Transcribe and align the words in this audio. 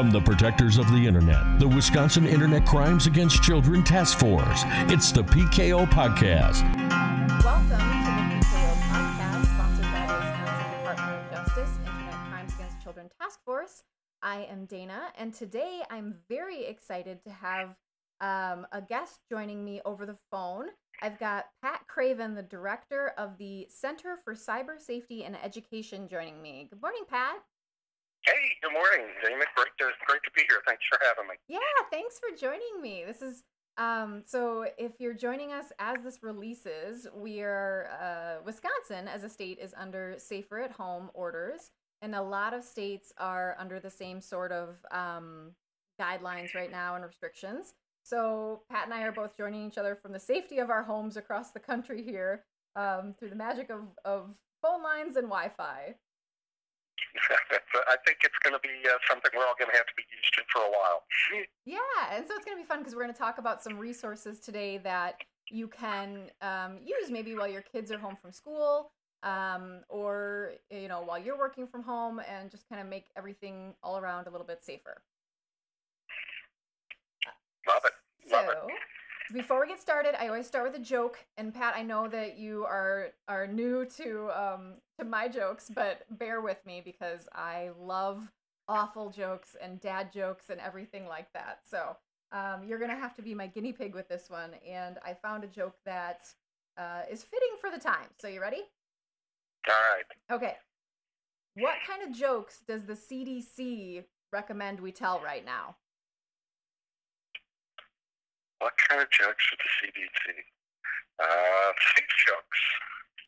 From 0.00 0.10
the 0.10 0.20
protectors 0.22 0.78
of 0.78 0.90
the 0.90 1.06
internet, 1.06 1.60
the 1.60 1.68
Wisconsin 1.68 2.26
Internet 2.26 2.64
Crimes 2.64 3.06
Against 3.06 3.42
Children 3.42 3.84
Task 3.84 4.18
Force, 4.18 4.62
it's 4.88 5.12
the 5.12 5.22
PKO 5.22 5.86
Podcast. 5.90 6.62
Welcome 7.44 7.68
to 7.68 7.76
the 7.76 8.40
PKO 8.40 8.72
Podcast, 8.80 9.44
sponsored 9.44 9.84
by 9.92 10.06
the 10.06 10.14
Wisconsin 10.14 10.70
Department 10.78 11.22
of 11.22 11.30
Justice 11.30 11.76
Internet 11.84 12.14
Crimes 12.30 12.54
Against 12.54 12.82
Children 12.82 13.10
Task 13.20 13.40
Force. 13.44 13.82
I 14.22 14.46
am 14.50 14.64
Dana, 14.64 15.12
and 15.18 15.34
today 15.34 15.82
I'm 15.90 16.14
very 16.30 16.64
excited 16.64 17.22
to 17.24 17.30
have 17.30 17.76
um, 18.22 18.66
a 18.72 18.80
guest 18.80 19.18
joining 19.28 19.62
me 19.62 19.82
over 19.84 20.06
the 20.06 20.16
phone. 20.30 20.68
I've 21.02 21.18
got 21.18 21.44
Pat 21.60 21.82
Craven, 21.88 22.34
the 22.34 22.42
director 22.42 23.12
of 23.18 23.36
the 23.36 23.66
Center 23.68 24.16
for 24.24 24.34
Cyber 24.34 24.80
Safety 24.80 25.24
and 25.24 25.36
Education, 25.44 26.08
joining 26.08 26.40
me. 26.40 26.68
Good 26.70 26.80
morning, 26.80 27.02
Pat. 27.06 27.42
Hey, 28.24 28.32
good 28.62 28.72
morning, 28.72 29.14
Damon. 29.24 29.46
Great 29.56 29.72
to 29.78 29.90
great 30.06 30.22
to 30.24 30.30
be 30.34 30.42
here. 30.48 30.60
Thanks 30.66 30.82
for 30.88 30.98
having 31.02 31.28
me. 31.28 31.36
Yeah, 31.48 31.58
thanks 31.90 32.18
for 32.18 32.36
joining 32.36 32.80
me. 32.82 33.02
This 33.06 33.22
is 33.22 33.44
um, 33.78 34.22
so 34.26 34.66
if 34.76 34.92
you're 34.98 35.14
joining 35.14 35.52
us 35.52 35.66
as 35.78 36.02
this 36.02 36.22
releases, 36.22 37.06
we 37.14 37.40
are 37.40 37.88
uh, 38.00 38.42
Wisconsin 38.44 39.08
as 39.08 39.24
a 39.24 39.28
state 39.28 39.58
is 39.58 39.74
under 39.74 40.16
safer 40.18 40.60
at 40.60 40.72
home 40.72 41.10
orders, 41.14 41.70
and 42.02 42.14
a 42.14 42.20
lot 42.20 42.52
of 42.52 42.62
states 42.62 43.10
are 43.16 43.56
under 43.58 43.80
the 43.80 43.90
same 43.90 44.20
sort 44.20 44.52
of 44.52 44.76
um, 44.90 45.52
guidelines 45.98 46.54
right 46.54 46.70
now 46.70 46.96
and 46.96 47.04
restrictions. 47.04 47.72
So 48.02 48.62
Pat 48.70 48.84
and 48.84 48.92
I 48.92 49.02
are 49.02 49.12
both 49.12 49.36
joining 49.36 49.66
each 49.66 49.78
other 49.78 49.94
from 49.94 50.12
the 50.12 50.20
safety 50.20 50.58
of 50.58 50.68
our 50.68 50.82
homes 50.82 51.16
across 51.16 51.52
the 51.52 51.60
country 51.60 52.02
here 52.02 52.44
um, 52.76 53.14
through 53.18 53.30
the 53.30 53.36
magic 53.36 53.70
of, 53.70 53.88
of 54.04 54.34
phone 54.62 54.82
lines 54.82 55.16
and 55.16 55.26
Wi-Fi. 55.28 55.94
I 57.90 57.96
think 58.06 58.18
it's 58.22 58.38
going 58.44 58.54
to 58.54 58.62
be 58.62 58.86
uh, 58.86 58.94
something 59.08 59.30
we're 59.34 59.44
all 59.44 59.58
going 59.58 59.70
to 59.70 59.76
have 59.76 59.86
to 59.86 59.96
be 59.96 60.06
used 60.14 60.32
to 60.34 60.42
for 60.52 60.62
a 60.62 60.70
while. 60.70 61.02
Yeah, 61.66 61.78
and 62.14 62.24
so 62.26 62.34
it's 62.36 62.44
going 62.44 62.56
to 62.56 62.62
be 62.62 62.66
fun 62.66 62.78
because 62.78 62.94
we're 62.94 63.02
going 63.02 63.12
to 63.12 63.18
talk 63.18 63.38
about 63.38 63.62
some 63.62 63.76
resources 63.76 64.38
today 64.38 64.78
that 64.78 65.16
you 65.50 65.66
can 65.66 66.30
um, 66.40 66.78
use 66.84 67.10
maybe 67.10 67.34
while 67.34 67.48
your 67.48 67.62
kids 67.62 67.90
are 67.90 67.98
home 67.98 68.16
from 68.22 68.30
school 68.30 68.92
um, 69.22 69.80
or 69.88 70.52
you 70.70 70.88
know 70.88 71.02
while 71.02 71.18
you're 71.18 71.38
working 71.38 71.66
from 71.66 71.82
home 71.82 72.20
and 72.20 72.50
just 72.50 72.68
kind 72.68 72.80
of 72.80 72.86
make 72.86 73.06
everything 73.16 73.74
all 73.82 73.98
around 73.98 74.26
a 74.26 74.30
little 74.30 74.46
bit 74.46 74.62
safer. 74.62 75.02
Love 77.68 77.82
it. 77.84 78.32
Love 78.32 78.46
so, 78.46 78.68
it. 78.68 78.74
Before 79.32 79.60
we 79.60 79.68
get 79.68 79.80
started, 79.80 80.20
I 80.20 80.28
always 80.28 80.46
start 80.46 80.70
with 80.70 80.80
a 80.80 80.84
joke. 80.84 81.18
And 81.36 81.54
Pat, 81.54 81.74
I 81.76 81.82
know 81.82 82.08
that 82.08 82.38
you 82.38 82.64
are 82.64 83.08
are 83.28 83.46
new 83.46 83.84
to 83.96 84.30
um, 84.30 84.74
to 84.98 85.04
my 85.04 85.28
jokes, 85.28 85.70
but 85.74 86.02
bear 86.10 86.40
with 86.40 86.64
me 86.66 86.82
because 86.84 87.28
I 87.34 87.70
love 87.78 88.30
awful 88.68 89.10
jokes 89.10 89.56
and 89.60 89.80
dad 89.80 90.12
jokes 90.12 90.50
and 90.50 90.60
everything 90.60 91.06
like 91.06 91.32
that. 91.32 91.60
So 91.68 91.96
um, 92.32 92.62
you're 92.64 92.78
gonna 92.78 92.96
have 92.96 93.14
to 93.16 93.22
be 93.22 93.34
my 93.34 93.46
guinea 93.46 93.72
pig 93.72 93.94
with 93.94 94.08
this 94.08 94.28
one. 94.28 94.50
And 94.68 94.98
I 95.04 95.14
found 95.14 95.44
a 95.44 95.48
joke 95.48 95.76
that 95.84 96.20
uh, 96.78 97.02
is 97.10 97.22
fitting 97.22 97.56
for 97.60 97.70
the 97.70 97.80
time. 97.82 98.06
So 98.18 98.28
you 98.28 98.40
ready? 98.40 98.62
All 99.68 99.74
right. 99.74 100.36
Okay. 100.36 100.56
What 101.54 101.74
kind 101.86 102.02
of 102.02 102.16
jokes 102.16 102.60
does 102.66 102.84
the 102.84 102.94
CDC 102.94 104.04
recommend 104.32 104.80
we 104.80 104.92
tell 104.92 105.20
right 105.20 105.44
now? 105.44 105.76
What 108.60 108.72
kind 108.88 109.00
of 109.00 109.08
jokes 109.10 109.44
for 109.48 109.56
the 109.56 109.68
CDC? 109.80 110.36
Uh, 111.18 111.72
sex 111.96 112.06
jokes. 112.28 112.60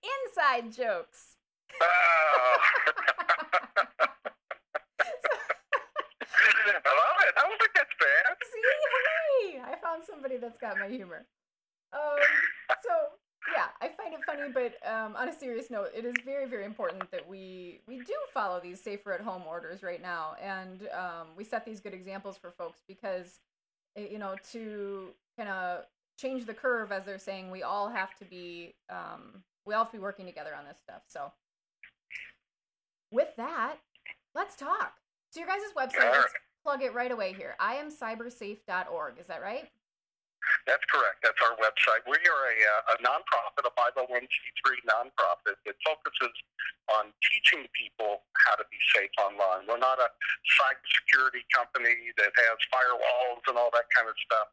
Inside 0.04 0.68
jokes. 0.76 1.36
Oh. 1.80 2.56
I 6.84 6.92
love 6.92 7.18
it. 7.24 7.34
I 7.36 7.48
don't 7.48 7.58
think 7.58 7.72
that's 7.74 7.96
bad. 7.98 8.36
See, 8.44 8.60
hooray! 8.92 9.72
I 9.72 9.80
found 9.80 10.02
somebody 10.04 10.36
that's 10.36 10.58
got 10.58 10.78
my 10.78 10.88
humor. 10.88 11.26
Um, 11.92 12.18
so 12.82 12.92
yeah, 13.54 13.66
I 13.80 13.88
find 13.88 14.14
it 14.14 14.20
funny, 14.26 14.52
but 14.52 14.74
um, 14.88 15.16
on 15.16 15.28
a 15.28 15.32
serious 15.32 15.70
note, 15.70 15.88
it 15.96 16.04
is 16.04 16.14
very, 16.24 16.46
very 16.46 16.64
important 16.64 17.10
that 17.10 17.26
we 17.28 17.80
we 17.86 17.98
do 17.98 18.14
follow 18.32 18.60
these 18.60 18.82
safer 18.82 19.12
at 19.12 19.20
home 19.20 19.42
orders 19.48 19.82
right 19.82 20.00
now, 20.02 20.34
and 20.42 20.88
um, 20.92 21.28
we 21.36 21.44
set 21.44 21.64
these 21.64 21.80
good 21.80 21.94
examples 21.94 22.36
for 22.36 22.50
folks 22.50 22.82
because 22.86 23.40
you 23.96 24.18
know 24.18 24.36
to 24.52 25.08
kind 25.36 25.48
of 25.48 25.84
change 26.18 26.46
the 26.46 26.54
curve, 26.54 26.92
as 26.92 27.04
they're 27.04 27.18
saying, 27.18 27.50
we 27.50 27.62
all 27.62 27.88
have 27.88 28.14
to 28.18 28.24
be 28.24 28.74
um, 28.90 29.42
we 29.66 29.74
all 29.74 29.84
have 29.84 29.92
to 29.92 29.98
be 29.98 30.02
working 30.02 30.26
together 30.26 30.54
on 30.58 30.64
this 30.64 30.78
stuff. 30.82 31.02
So 31.08 31.32
with 33.10 33.34
that, 33.36 33.76
let's 34.34 34.56
talk. 34.56 34.94
So 35.30 35.40
your 35.40 35.48
guys' 35.48 35.60
website, 35.76 36.12
let's 36.12 36.32
plug 36.64 36.82
it 36.82 36.94
right 36.94 37.10
away 37.10 37.32
here. 37.32 37.56
iamcybersafe.org. 37.60 39.18
Is 39.18 39.26
that 39.26 39.42
right? 39.42 39.68
That's 40.66 40.84
correct. 40.86 41.22
That's 41.26 41.38
our 41.42 41.58
website. 41.58 42.02
We 42.06 42.18
are 42.18 42.42
a, 42.50 42.56
uh, 42.56 42.94
a 42.94 42.96
nonprofit, 43.02 43.66
a 43.66 43.72
501c3 43.74 44.66
nonprofit 44.86 45.58
that 45.66 45.76
focuses 45.82 46.34
on 46.90 47.10
teaching 47.22 47.66
people 47.74 48.22
how 48.46 48.54
to 48.58 48.66
be 48.70 48.78
safe 48.94 49.12
online. 49.18 49.66
We're 49.66 49.82
not 49.82 49.98
a 49.98 50.10
cybersecurity 50.58 51.42
company 51.54 52.14
that 52.18 52.32
has 52.34 52.58
firewalls 52.70 53.42
and 53.50 53.58
all 53.58 53.70
that 53.74 53.86
kind 53.94 54.06
of 54.06 54.16
stuff. 54.22 54.48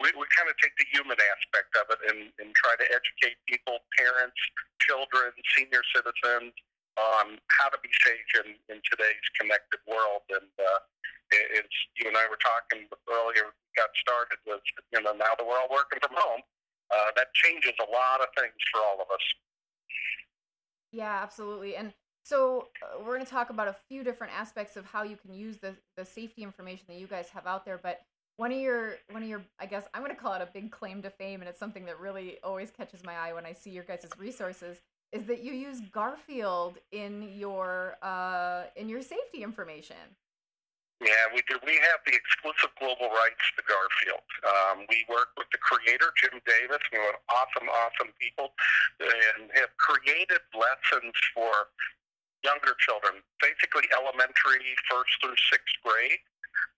We, 0.00 0.12
we 0.14 0.24
kind 0.36 0.46
of 0.46 0.56
take 0.62 0.76
the 0.78 0.86
human 0.94 1.18
aspect 1.18 1.74
of 1.80 1.90
it 1.90 2.00
and, 2.12 2.30
and 2.38 2.48
try 2.54 2.78
to 2.78 2.86
educate 2.88 3.36
people, 3.50 3.82
parents, 3.98 4.38
children, 4.80 5.34
senior 5.58 5.82
citizens, 5.90 6.54
on 6.98 7.38
how 7.54 7.70
to 7.70 7.78
be 7.82 7.90
safe 8.02 8.28
in, 8.42 8.58
in 8.74 8.78
today's 8.86 9.26
connected 9.38 9.78
world. 9.86 10.26
And 10.34 10.50
uh, 10.58 10.80
it- 11.38 11.50
it's 11.64 11.76
you 11.96 12.08
and 12.08 12.16
I 12.16 12.26
were 12.28 12.36
talking 12.38 12.88
earlier, 13.08 13.54
got 13.76 13.90
started 13.96 14.38
was 14.46 14.60
you 14.92 15.00
know 15.00 15.12
now 15.12 15.34
that 15.36 15.46
we're 15.46 15.58
all 15.58 15.68
working 15.70 16.00
from 16.00 16.16
home, 16.16 16.42
uh, 16.90 17.10
that 17.16 17.32
changes 17.34 17.74
a 17.80 17.90
lot 17.90 18.20
of 18.20 18.28
things 18.36 18.54
for 18.72 18.80
all 18.80 19.00
of 19.00 19.08
us. 19.10 19.24
Yeah, 20.92 21.20
absolutely. 21.22 21.76
And 21.76 21.92
so 22.24 22.68
uh, 22.82 22.98
we're 23.00 23.14
going 23.14 23.24
to 23.24 23.30
talk 23.30 23.50
about 23.50 23.68
a 23.68 23.76
few 23.88 24.02
different 24.04 24.32
aspects 24.34 24.76
of 24.76 24.84
how 24.86 25.02
you 25.02 25.16
can 25.16 25.34
use 25.34 25.58
the 25.58 25.74
the 25.96 26.04
safety 26.04 26.42
information 26.42 26.84
that 26.88 26.98
you 26.98 27.06
guys 27.06 27.28
have 27.30 27.46
out 27.46 27.64
there. 27.64 27.78
But 27.78 28.00
one 28.36 28.52
of 28.52 28.58
your 28.58 28.96
one 29.10 29.22
of 29.22 29.28
your 29.28 29.42
I 29.58 29.66
guess 29.66 29.84
I'm 29.94 30.02
going 30.02 30.14
to 30.14 30.20
call 30.20 30.34
it 30.34 30.42
a 30.42 30.48
big 30.52 30.70
claim 30.70 31.02
to 31.02 31.10
fame, 31.10 31.40
and 31.40 31.48
it's 31.48 31.58
something 31.58 31.84
that 31.86 32.00
really 32.00 32.38
always 32.42 32.70
catches 32.70 33.04
my 33.04 33.14
eye 33.14 33.32
when 33.32 33.46
I 33.46 33.52
see 33.52 33.70
your 33.70 33.84
guys' 33.84 34.06
resources. 34.18 34.80
Is 35.12 35.24
that 35.24 35.42
you 35.42 35.54
use 35.54 35.80
Garfield 35.92 36.78
in 36.92 37.22
your 37.34 37.96
uh, 38.02 38.64
in 38.76 38.88
your 38.88 39.02
safety 39.02 39.42
information? 39.42 39.96
Yeah, 40.98 41.30
we 41.30 41.46
do. 41.46 41.54
We 41.62 41.78
have 41.78 42.02
the 42.02 42.14
exclusive 42.18 42.74
global 42.74 43.06
rights 43.14 43.46
to 43.54 43.62
Garfield. 43.62 44.26
Um, 44.42 44.82
we 44.90 45.06
work 45.06 45.30
with 45.38 45.46
the 45.54 45.62
creator, 45.62 46.10
Jim 46.18 46.42
Davis, 46.42 46.82
and 46.90 46.98
we're 46.98 47.22
awesome, 47.30 47.70
awesome 47.70 48.10
people, 48.18 48.50
and 48.98 49.46
have 49.54 49.70
created 49.78 50.42
lessons 50.58 51.14
for 51.30 51.70
younger 52.42 52.74
children, 52.82 53.22
basically 53.38 53.86
elementary, 53.94 54.74
first 54.90 55.14
through 55.22 55.38
sixth 55.54 55.78
grade, 55.86 56.18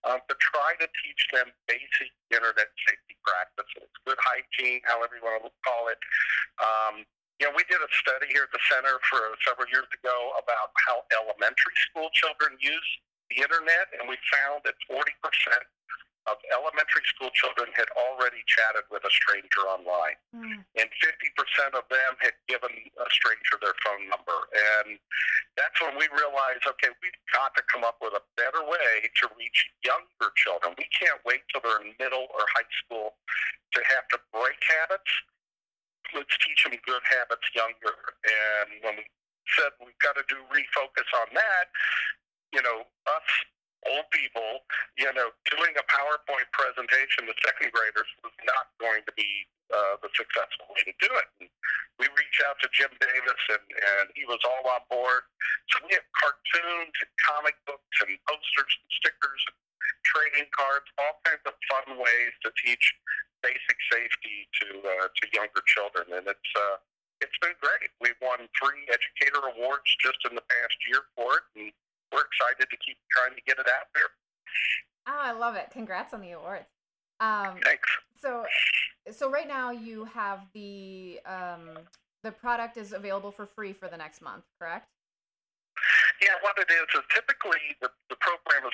um, 0.05 0.21
to 0.29 0.37
try 0.37 0.77
to 0.77 0.85
teach 1.01 1.21
them 1.33 1.49
basic 1.65 2.13
internet 2.29 2.69
safety 2.85 3.17
practices, 3.25 3.89
good 4.05 4.21
hygiene, 4.21 4.85
however 4.85 5.17
you 5.17 5.25
want 5.25 5.41
to 5.41 5.53
call 5.65 5.89
it. 5.89 5.97
Um, 6.61 7.09
you 7.41 7.49
know, 7.49 7.57
we 7.57 7.65
did 7.65 7.81
a 7.81 7.89
study 7.97 8.29
here 8.29 8.45
at 8.45 8.53
the 8.53 8.61
center 8.69 9.01
for 9.09 9.33
several 9.41 9.65
years 9.73 9.89
ago 9.89 10.37
about 10.37 10.69
how 10.85 11.01
elementary 11.09 11.73
school 11.89 12.13
children 12.13 12.53
use 12.61 12.89
the 13.31 13.39
internet, 13.41 13.87
and 13.95 14.07
we 14.11 14.19
found 14.27 14.61
that 14.67 14.75
40% 14.91 15.07
of 16.29 16.37
elementary 16.53 17.01
school 17.09 17.33
children 17.33 17.65
had 17.73 17.89
already 17.97 18.45
chatted 18.45 18.85
with 18.93 19.01
a 19.01 19.09
stranger 19.09 19.65
online, 19.65 20.19
Mm. 20.35 20.61
and 20.77 20.87
50% 21.01 21.73
of 21.73 21.87
them 21.89 22.13
had 22.21 22.35
given 22.47 22.69
a 22.69 23.09
stranger 23.09 23.57
their 23.57 23.73
phone 23.81 24.05
number. 24.07 24.37
And 24.53 24.99
that's 25.57 25.81
when 25.81 25.97
we 25.97 26.07
realized, 26.13 26.67
okay, 26.67 26.89
we've 27.01 27.21
got 27.33 27.55
to 27.55 27.63
come 27.73 27.83
up 27.83 27.97
with 28.01 28.13
a 28.13 28.21
better 28.37 28.61
way 28.63 29.09
to 29.15 29.27
reach 29.35 29.65
younger 29.81 30.29
children. 30.37 30.75
We 30.77 30.85
can't 30.93 31.23
wait 31.25 31.41
till 31.49 31.61
they're 31.61 31.81
in 31.81 31.95
middle 31.97 32.27
or 32.29 32.45
high 32.53 32.69
school 32.85 33.17
to 33.73 33.83
have 33.85 34.07
to 34.09 34.19
break 34.31 34.61
habits. 34.63 35.11
Let's 36.13 36.37
teach 36.37 36.63
them 36.65 36.77
good 36.85 37.01
habits 37.03 37.49
younger. 37.55 37.97
And 38.23 38.83
when 38.83 38.95
we 38.97 39.05
said 39.57 39.71
we've 39.83 39.97
got 39.99 40.15
to 40.15 40.23
do 40.29 40.37
refocus 40.53 41.09
on 41.21 41.33
that, 41.33 41.65
you 42.51 42.61
know, 42.61 42.83
us 43.07 43.29
old 43.89 44.05
people, 44.13 44.61
you 44.97 45.09
know, 45.09 45.33
doing 45.49 45.73
a 45.73 45.85
PowerPoint 45.89 46.47
presentation 46.53 47.25
to 47.25 47.33
second 47.41 47.73
graders 47.73 48.09
was 48.21 48.35
not 48.45 48.69
going 48.77 49.01
to 49.09 49.13
be 49.17 49.49
uh, 49.73 49.97
the 50.05 50.11
successful 50.13 50.69
way 50.69 50.83
to 50.85 50.95
do 51.01 51.09
it. 51.09 51.27
And 51.41 51.49
we 51.97 52.05
reached 52.13 52.41
out 52.45 52.61
to 52.61 52.67
Jim 52.75 52.93
Davis, 53.01 53.41
and, 53.49 53.65
and 53.65 54.05
he 54.13 54.27
was 54.29 54.41
all 54.45 54.69
on 54.69 54.85
board. 54.91 55.25
So 55.73 55.81
we 55.87 55.97
have 55.97 56.05
cartoons 56.13 56.93
and 56.93 57.11
comic 57.25 57.57
books 57.65 57.95
and 58.05 58.13
posters 58.29 58.73
and 58.77 58.89
stickers 59.01 59.41
and 59.49 59.57
trading 60.05 60.49
cards, 60.53 60.85
all 61.01 61.17
kinds 61.25 61.45
of 61.49 61.55
fun 61.71 61.97
ways 61.97 62.33
to 62.45 62.49
teach 62.61 62.85
basic 63.41 63.77
safety 63.89 64.45
to 64.61 64.67
uh, 64.85 65.07
to 65.09 65.23
younger 65.33 65.63
children, 65.65 66.05
and 66.13 66.25
it's 66.29 66.51
uh, 66.53 66.77
it's 67.21 67.37
been 67.41 67.57
great. 67.57 67.89
We've 68.01 68.17
won 68.21 68.45
three 68.57 68.85
educator 68.89 69.41
awards 69.55 69.89
just 70.01 70.21
in 70.29 70.37
the 70.37 70.45
past 70.45 70.77
year 70.85 71.05
for 71.17 71.41
it, 71.41 71.45
and 71.57 71.69
we're 72.11 72.25
excited 72.25 72.69
to 72.69 72.77
keep 72.77 72.97
trying 73.11 73.35
to 73.35 73.41
get 73.47 73.57
it 73.59 73.67
out 73.67 73.87
there. 73.95 74.09
Oh, 75.07 75.19
I 75.19 75.31
love 75.31 75.55
it! 75.55 75.69
Congrats 75.71 76.13
on 76.13 76.21
the 76.21 76.31
awards. 76.31 76.67
Um, 77.19 77.57
Thanks. 77.63 77.89
So, 78.19 78.45
so 79.11 79.29
right 79.29 79.47
now 79.47 79.71
you 79.71 80.05
have 80.05 80.41
the 80.53 81.19
um, 81.25 81.77
the 82.23 82.31
product 82.31 82.77
is 82.77 82.93
available 82.93 83.31
for 83.31 83.45
free 83.45 83.73
for 83.73 83.87
the 83.87 83.97
next 83.97 84.21
month, 84.21 84.43
correct? 84.59 84.89
Yeah, 86.21 86.37
what 86.41 86.53
it 86.57 86.69
is 86.69 86.85
is 86.93 87.01
typically 87.13 87.57
the, 87.81 87.89
the 87.89 87.89
program 87.89 87.89
is 87.89 88.00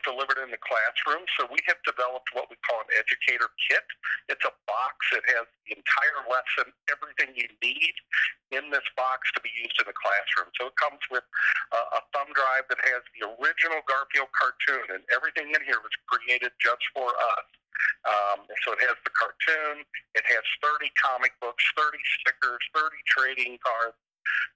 delivered 0.07 0.39
in 0.39 0.47
the 0.55 0.61
classroom. 0.63 1.27
So 1.35 1.51
we 1.51 1.59
have 1.67 1.75
developed 1.83 2.31
what 2.31 2.47
we 2.47 2.55
call 2.63 2.79
an 2.87 2.91
educator 2.95 3.51
kit. 3.67 3.83
It's 4.31 4.47
a 4.47 4.55
box 4.63 4.95
that 5.11 5.27
has 5.35 5.45
the 5.67 5.75
entire 5.75 6.23
lesson, 6.31 6.71
everything 6.87 7.35
you 7.35 7.51
need 7.59 7.95
in 8.55 8.71
this 8.71 8.87
box 8.95 9.27
to 9.35 9.43
be 9.43 9.51
used 9.51 9.75
in 9.83 9.91
the 9.91 9.97
classroom. 9.99 10.47
So 10.55 10.71
it 10.71 10.75
comes 10.79 11.03
with 11.11 11.27
a, 11.75 11.99
a 11.99 12.01
thumb 12.15 12.31
drive 12.31 12.71
that 12.71 12.79
has 12.79 13.03
the 13.19 13.27
original 13.35 13.83
Garfield 13.83 14.31
cartoon, 14.31 14.95
and 14.95 15.03
everything 15.11 15.51
in 15.51 15.61
here 15.67 15.83
was 15.83 15.91
created 16.07 16.55
just 16.63 16.83
for 16.95 17.11
us. 17.11 17.47
Um, 18.07 18.47
so 18.65 18.73
it 18.73 18.81
has 18.87 18.97
the 19.03 19.13
cartoon, 19.13 19.83
it 20.15 20.25
has 20.25 20.45
30 20.63 20.89
comic 20.97 21.35
books, 21.43 21.61
30 21.75 21.99
stickers, 22.23 22.63
30 22.73 22.95
trading 23.05 23.55
cards, 23.61 23.99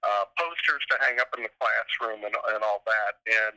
uh, 0.04 0.26
posters 0.38 0.84
to 0.90 0.96
hang 1.02 1.20
up 1.22 1.30
in 1.38 1.44
the 1.46 1.54
classroom 1.58 2.26
and, 2.26 2.34
and 2.34 2.62
all 2.64 2.82
that. 2.88 3.14
And 3.28 3.56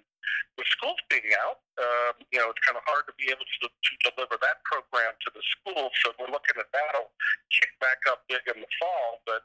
with 0.57 0.69
schools 0.71 0.99
being 1.11 1.35
out, 1.45 1.61
uh, 1.77 2.17
you 2.33 2.39
know, 2.39 2.49
it's 2.49 2.63
kind 2.65 2.79
of 2.79 2.85
hard 2.87 3.05
to 3.11 3.15
be 3.21 3.29
able 3.29 3.45
to, 3.45 3.67
to 3.69 3.93
deliver 4.09 4.39
that 4.41 4.63
program 4.65 5.13
to 5.27 5.29
the 5.35 5.45
schools. 5.45 5.93
So 6.05 6.15
we're 6.17 6.33
looking 6.33 6.57
at 6.57 6.71
that'll 6.71 7.13
kick 7.53 7.73
back 7.83 8.01
up 8.09 8.25
big 8.31 8.45
in 8.49 8.63
the 8.63 8.71
fall. 8.81 9.21
But 9.27 9.43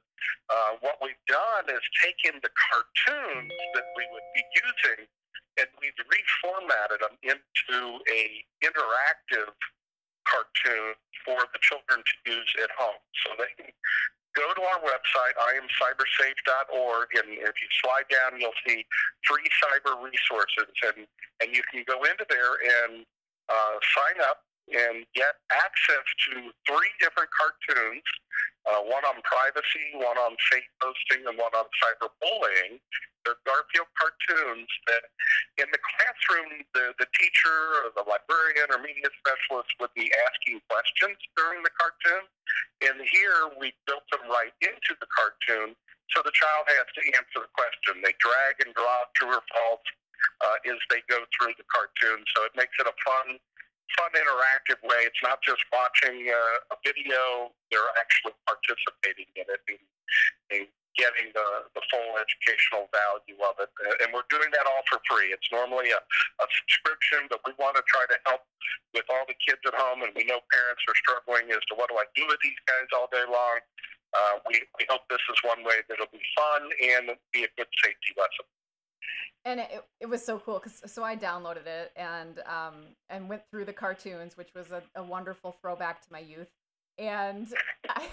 uh, 0.47 0.79
what 0.85 1.01
we've 1.01 1.19
done 1.27 1.67
is 1.71 1.83
taken 1.99 2.39
the 2.39 2.53
cartoons 2.53 3.53
that 3.75 3.87
we 3.97 4.03
would 4.13 4.27
be 4.35 4.43
using 4.55 5.09
and 5.59 5.67
we've 5.83 5.97
reformatted 6.07 7.03
them 7.03 7.15
into 7.19 7.99
a 8.07 8.21
interactive 8.63 9.51
cartoon 10.23 10.95
for 11.25 11.39
the 11.51 11.59
children 11.59 11.99
to 11.99 12.15
use 12.31 12.51
at 12.63 12.71
home. 12.79 13.01
So 13.25 13.35
they 13.35 13.51
can 13.59 13.71
go 14.35 14.53
to 14.53 14.61
our 14.61 14.79
website, 14.81 15.35
iamcybersafe.org, 15.37 17.07
and 17.17 17.29
if 17.37 17.55
you 17.57 17.69
slide 17.81 18.07
down, 18.09 18.39
you'll 18.39 18.57
see 18.67 18.85
free 19.25 19.47
cyber 19.61 19.97
resources, 20.01 20.69
and, 20.85 21.07
and 21.41 21.55
you 21.55 21.63
can 21.71 21.83
go 21.87 22.03
into 22.03 22.25
there 22.29 22.57
and 22.85 23.05
uh, 23.49 23.75
sign 23.95 24.21
up 24.29 24.45
and 24.71 25.05
get 25.15 25.39
access 25.49 26.05
to 26.29 26.53
three 26.65 26.91
different 27.01 27.29
cartoons, 27.33 28.05
uh, 28.69 28.81
one 28.85 29.01
on 29.09 29.17
privacy, 29.25 29.93
one 29.97 30.17
on 30.17 30.37
fake 30.51 30.69
posting, 30.81 31.25
and 31.25 31.37
one 31.37 31.53
on 31.57 31.67
cyberbullying. 31.81 32.77
They're 33.25 33.41
Garfield 33.43 33.91
cartoons 33.99 34.69
that 34.87 35.03
in 35.59 35.67
the 35.75 35.81
classroom, 35.83 36.63
the, 36.71 36.95
the 37.03 37.09
teacher 37.19 37.83
or 37.83 37.91
the 37.91 38.05
librarian 38.07 38.71
or 38.71 38.79
media 38.79 39.11
specialist 39.19 39.69
would 39.83 39.91
be 39.91 40.07
asking 40.31 40.63
questions 40.71 41.19
during 41.35 41.59
the 41.61 41.73
cartoon. 41.75 42.25
And 42.79 42.95
here 43.11 43.51
we 43.59 43.75
built 43.83 44.07
them 44.07 44.23
right 44.31 44.55
into 44.63 44.95
the 45.03 45.09
cartoon 45.11 45.75
so 46.15 46.25
the 46.25 46.33
child 46.33 46.65
has 46.73 46.89
to 46.97 47.01
answer 47.21 47.39
the 47.45 47.53
question. 47.53 48.01
They 48.01 48.17
drag 48.17 48.65
and 48.65 48.73
drop 48.73 49.13
true 49.13 49.29
or 49.29 49.45
false 49.53 49.85
uh, 50.41 50.57
as 50.73 50.81
they 50.89 51.05
go 51.05 51.21
through 51.37 51.53
the 51.57 51.67
cartoon. 51.69 52.25
So 52.33 52.49
it 52.49 52.53
makes 52.57 52.73
it 52.81 52.89
a 52.89 52.95
fun 53.05 53.37
fun 53.97 54.11
interactive 54.13 54.79
way. 54.85 55.07
It's 55.07 55.23
not 55.23 55.41
just 55.41 55.61
watching 55.73 56.29
uh, 56.29 56.73
a 56.73 56.77
video; 56.85 57.53
they're 57.71 57.93
actually 57.97 58.35
participating 58.45 59.29
in 59.33 59.47
it 59.47 59.61
and, 59.69 59.81
and 60.53 60.65
getting 60.97 61.31
the, 61.31 61.47
the 61.77 61.83
full 61.87 62.19
educational 62.19 62.91
value 62.91 63.39
of 63.39 63.55
it. 63.63 63.71
And 64.03 64.11
we're 64.11 64.27
doing 64.27 64.51
that 64.51 64.67
all 64.67 64.83
for 64.91 64.99
free. 65.07 65.31
It's 65.31 65.47
normally 65.47 65.95
a, 65.95 66.01
a 66.01 66.47
subscription, 66.59 67.31
but 67.31 67.39
we 67.47 67.55
want 67.55 67.79
to 67.79 67.83
try 67.87 68.03
to 68.11 68.17
help 68.27 68.43
with 68.91 69.07
all 69.07 69.23
the 69.29 69.37
kids 69.39 69.63
at 69.63 69.75
home. 69.79 70.03
And 70.03 70.11
we 70.11 70.27
know 70.27 70.43
parents 70.51 70.83
are 70.91 70.97
struggling 70.99 71.55
as 71.55 71.63
to 71.71 71.73
what 71.79 71.87
do 71.87 71.95
I 71.95 72.05
do 72.19 72.27
with 72.27 72.41
these 72.43 72.59
guys 72.67 72.89
all 72.91 73.07
day 73.15 73.23
long. 73.23 73.63
Uh, 74.11 74.41
we, 74.49 74.59
we 74.81 74.83
hope 74.89 75.05
this 75.07 75.23
is 75.29 75.39
one 75.45 75.61
way 75.63 75.79
that'll 75.87 76.09
be 76.11 76.25
fun 76.35 76.61
and 76.81 77.13
be 77.31 77.45
a 77.45 77.51
good 77.55 77.69
safety 77.79 78.11
lesson 78.17 78.49
and 79.45 79.59
it, 79.59 79.83
it 80.01 80.05
was 80.07 80.25
so 80.25 80.39
cool 80.39 80.59
because 80.59 80.81
so 80.91 81.03
I 81.03 81.15
downloaded 81.15 81.65
it 81.65 81.91
and 81.95 82.39
um 82.39 82.95
and 83.09 83.29
went 83.29 83.43
through 83.51 83.65
the 83.65 83.73
cartoons, 83.73 84.37
which 84.37 84.49
was 84.53 84.71
a, 84.71 84.81
a 84.95 85.03
wonderful 85.03 85.55
throwback 85.61 86.01
to 86.01 86.07
my 86.11 86.19
youth. 86.19 86.49
And 86.97 87.47
I, 87.89 88.07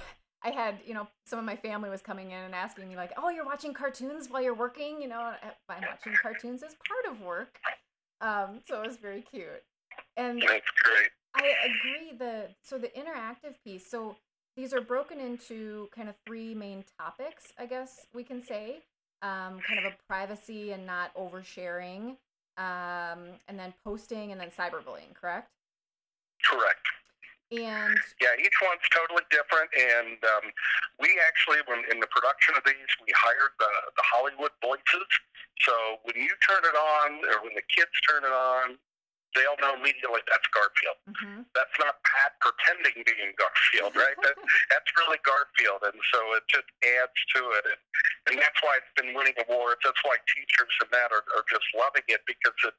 I 0.44 0.50
had 0.50 0.78
you 0.86 0.94
know 0.94 1.08
some 1.26 1.38
of 1.38 1.44
my 1.44 1.56
family 1.56 1.90
was 1.90 2.02
coming 2.02 2.30
in 2.30 2.38
and 2.38 2.54
asking 2.54 2.88
me 2.88 2.96
like, 2.96 3.12
"Oh, 3.16 3.30
you're 3.30 3.44
watching 3.44 3.74
cartoons 3.74 4.28
while 4.30 4.42
you're 4.42 4.54
working?" 4.54 5.00
You 5.02 5.08
know, 5.08 5.32
I'm 5.68 5.82
watching 5.82 6.14
cartoons 6.20 6.62
as 6.62 6.74
part 6.88 7.14
of 7.14 7.20
work. 7.22 7.58
Um, 8.20 8.60
so 8.66 8.82
it 8.82 8.86
was 8.86 8.96
very 8.96 9.22
cute. 9.22 9.62
And 10.16 10.40
that's 10.40 10.70
great. 10.82 11.10
I 11.34 11.52
agree. 11.64 12.16
The 12.18 12.48
so 12.62 12.78
the 12.78 12.88
interactive 12.88 13.54
piece. 13.64 13.90
So 13.90 14.16
these 14.56 14.72
are 14.72 14.80
broken 14.80 15.20
into 15.20 15.88
kind 15.94 16.08
of 16.08 16.14
three 16.26 16.54
main 16.54 16.84
topics, 16.98 17.52
I 17.58 17.66
guess 17.66 18.06
we 18.14 18.24
can 18.24 18.42
say 18.42 18.84
um, 19.22 19.60
kind 19.66 19.78
of 19.78 19.84
a 19.84 19.94
privacy 20.08 20.72
and 20.72 20.86
not 20.86 21.14
oversharing, 21.14 22.16
um, 22.58 23.36
and 23.48 23.58
then 23.58 23.72
posting 23.84 24.32
and 24.32 24.40
then 24.40 24.50
cyberbullying, 24.50 25.14
correct? 25.14 25.48
Correct. 26.44 26.86
And 27.52 27.94
yeah, 28.18 28.34
each 28.42 28.58
one's 28.58 28.82
totally 28.90 29.22
different. 29.30 29.70
And 29.70 30.18
um, 30.18 30.50
we 30.98 31.14
actually, 31.22 31.62
when 31.70 31.86
in 31.94 32.02
the 32.02 32.10
production 32.10 32.58
of 32.58 32.66
these, 32.66 32.90
we 33.06 33.14
hired 33.14 33.54
the, 33.62 33.70
the 33.94 34.02
Hollywood 34.02 34.50
voices. 34.58 35.06
So 35.62 35.72
when 36.02 36.18
you 36.18 36.34
turn 36.42 36.66
it 36.66 36.74
on, 36.74 37.22
or 37.30 37.46
when 37.46 37.54
the 37.54 37.62
kids 37.70 37.94
turn 38.02 38.26
it 38.26 38.34
on, 38.34 38.78
they'll 39.36 39.60
know 39.60 39.76
immediately 39.76 40.24
that's 40.24 40.48
Garfield. 40.50 40.98
Mm-hmm. 41.04 41.40
That's 41.52 41.76
not 41.76 42.00
Pat 42.08 42.32
pretending 42.40 43.04
being 43.04 43.36
Garfield, 43.36 43.92
right? 44.02 44.16
that, 44.24 44.36
that's 44.72 44.90
really 44.96 45.20
Garfield, 45.20 45.84
and 45.84 45.98
so 46.10 46.18
it 46.40 46.44
just 46.48 46.66
adds 46.80 47.18
to 47.36 47.40
it, 47.60 47.64
and, 47.68 47.80
and 48.32 48.34
that's 48.40 48.58
why 48.64 48.80
it's 48.80 48.94
been 48.96 49.12
winning 49.12 49.36
awards. 49.44 49.84
That's 49.84 50.00
why 50.02 50.16
teachers 50.24 50.72
and 50.80 50.90
that 50.96 51.12
are, 51.12 51.24
are 51.36 51.46
just 51.52 51.68
loving 51.76 52.08
it 52.08 52.24
because 52.24 52.56
it, 52.64 52.76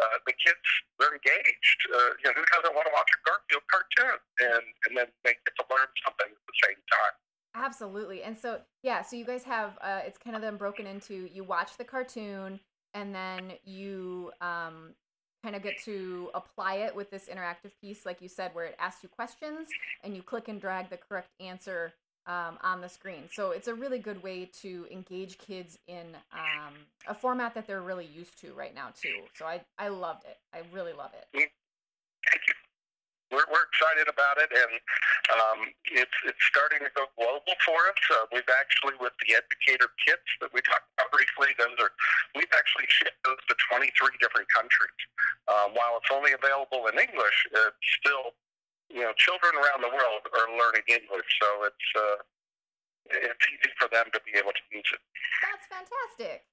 uh, 0.00 0.16
the 0.24 0.34
kids 0.40 0.64
they're 0.96 1.12
engaged. 1.12 1.78
Uh, 1.92 2.16
you 2.24 2.26
know, 2.32 2.34
who 2.40 2.44
doesn't 2.48 2.72
want 2.72 2.88
to 2.88 2.94
watch 2.96 3.10
a 3.12 3.20
Garfield 3.28 3.64
cartoon, 3.68 4.18
and 4.40 4.64
and 4.88 4.92
then 4.96 5.08
they 5.22 5.36
get 5.36 5.54
to 5.60 5.64
learn 5.68 5.90
something 6.00 6.32
at 6.32 6.44
the 6.48 6.56
same 6.64 6.80
time. 6.88 7.14
Absolutely, 7.52 8.24
and 8.24 8.32
so 8.32 8.64
yeah, 8.80 9.04
so 9.04 9.20
you 9.20 9.28
guys 9.28 9.44
have 9.44 9.76
uh, 9.84 10.00
it's 10.08 10.16
kind 10.16 10.32
of 10.32 10.40
then 10.40 10.56
broken 10.56 10.88
into 10.88 11.28
you 11.28 11.44
watch 11.44 11.76
the 11.76 11.84
cartoon 11.84 12.58
and 12.94 13.14
then 13.14 13.52
you 13.64 14.32
um, 14.40 14.94
kind 15.42 15.56
of 15.56 15.62
get 15.62 15.82
to 15.84 16.30
apply 16.34 16.76
it 16.76 16.94
with 16.94 17.10
this 17.10 17.28
interactive 17.28 17.72
piece, 17.80 18.04
like 18.04 18.20
you 18.20 18.28
said, 18.28 18.54
where 18.54 18.66
it 18.66 18.76
asks 18.78 19.02
you 19.02 19.08
questions 19.08 19.68
and 20.04 20.14
you 20.14 20.22
click 20.22 20.48
and 20.48 20.60
drag 20.60 20.90
the 20.90 20.96
correct 20.96 21.30
answer 21.40 21.92
um, 22.26 22.58
on 22.62 22.80
the 22.80 22.88
screen. 22.88 23.24
So 23.32 23.50
it's 23.50 23.68
a 23.68 23.74
really 23.74 23.98
good 23.98 24.22
way 24.22 24.50
to 24.60 24.86
engage 24.90 25.38
kids 25.38 25.78
in 25.88 26.16
um, 26.32 26.74
a 27.08 27.14
format 27.14 27.54
that 27.54 27.66
they're 27.66 27.82
really 27.82 28.06
used 28.06 28.38
to 28.40 28.52
right 28.52 28.74
now, 28.74 28.88
too. 29.00 29.22
So 29.34 29.46
I, 29.46 29.62
I 29.78 29.88
loved 29.88 30.24
it. 30.24 30.36
I 30.52 30.62
really 30.74 30.92
love 30.92 31.12
it. 31.14 31.26
Thank 31.32 32.42
you 32.46 32.54
we're, 33.30 33.46
we're 33.50 33.69
excited 33.80 34.12
about 34.12 34.36
it, 34.36 34.52
and 34.52 34.72
um, 35.32 35.72
it's 35.88 36.12
it's 36.28 36.44
starting 36.44 36.84
to 36.84 36.92
go 36.92 37.08
global 37.16 37.56
for 37.64 37.80
us. 37.88 38.00
Uh, 38.12 38.28
we've 38.28 38.52
actually, 38.60 38.92
with 39.00 39.16
the 39.24 39.32
educator 39.32 39.88
kits 40.04 40.28
that 40.44 40.52
we 40.52 40.60
talked 40.60 40.84
about 41.00 41.08
briefly, 41.08 41.48
those 41.56 41.72
are 41.80 41.88
we've 42.36 42.52
actually 42.52 42.84
shipped 42.92 43.16
those 43.24 43.40
to 43.48 43.56
23 43.72 43.88
different 44.20 44.48
countries. 44.52 45.00
Uh, 45.48 45.72
while 45.72 45.96
it's 45.96 46.12
only 46.12 46.36
available 46.36 46.84
in 46.92 47.00
English, 47.00 47.38
it's 47.48 47.88
still 47.96 48.36
you 48.92 49.00
know 49.00 49.16
children 49.16 49.56
around 49.56 49.80
the 49.80 49.88
world 49.88 50.28
are 50.28 50.52
learning 50.60 50.84
English, 50.84 51.28
so 51.40 51.48
it's 51.64 51.88
uh, 51.96 52.20
it's 53.16 53.44
easy 53.48 53.72
for 53.80 53.88
them 53.88 54.12
to 54.12 54.20
be 54.28 54.36
able 54.36 54.52
to 54.52 54.64
use 54.68 54.90
it. 54.92 55.00
That's 55.40 55.64
fantastic. 55.72 56.44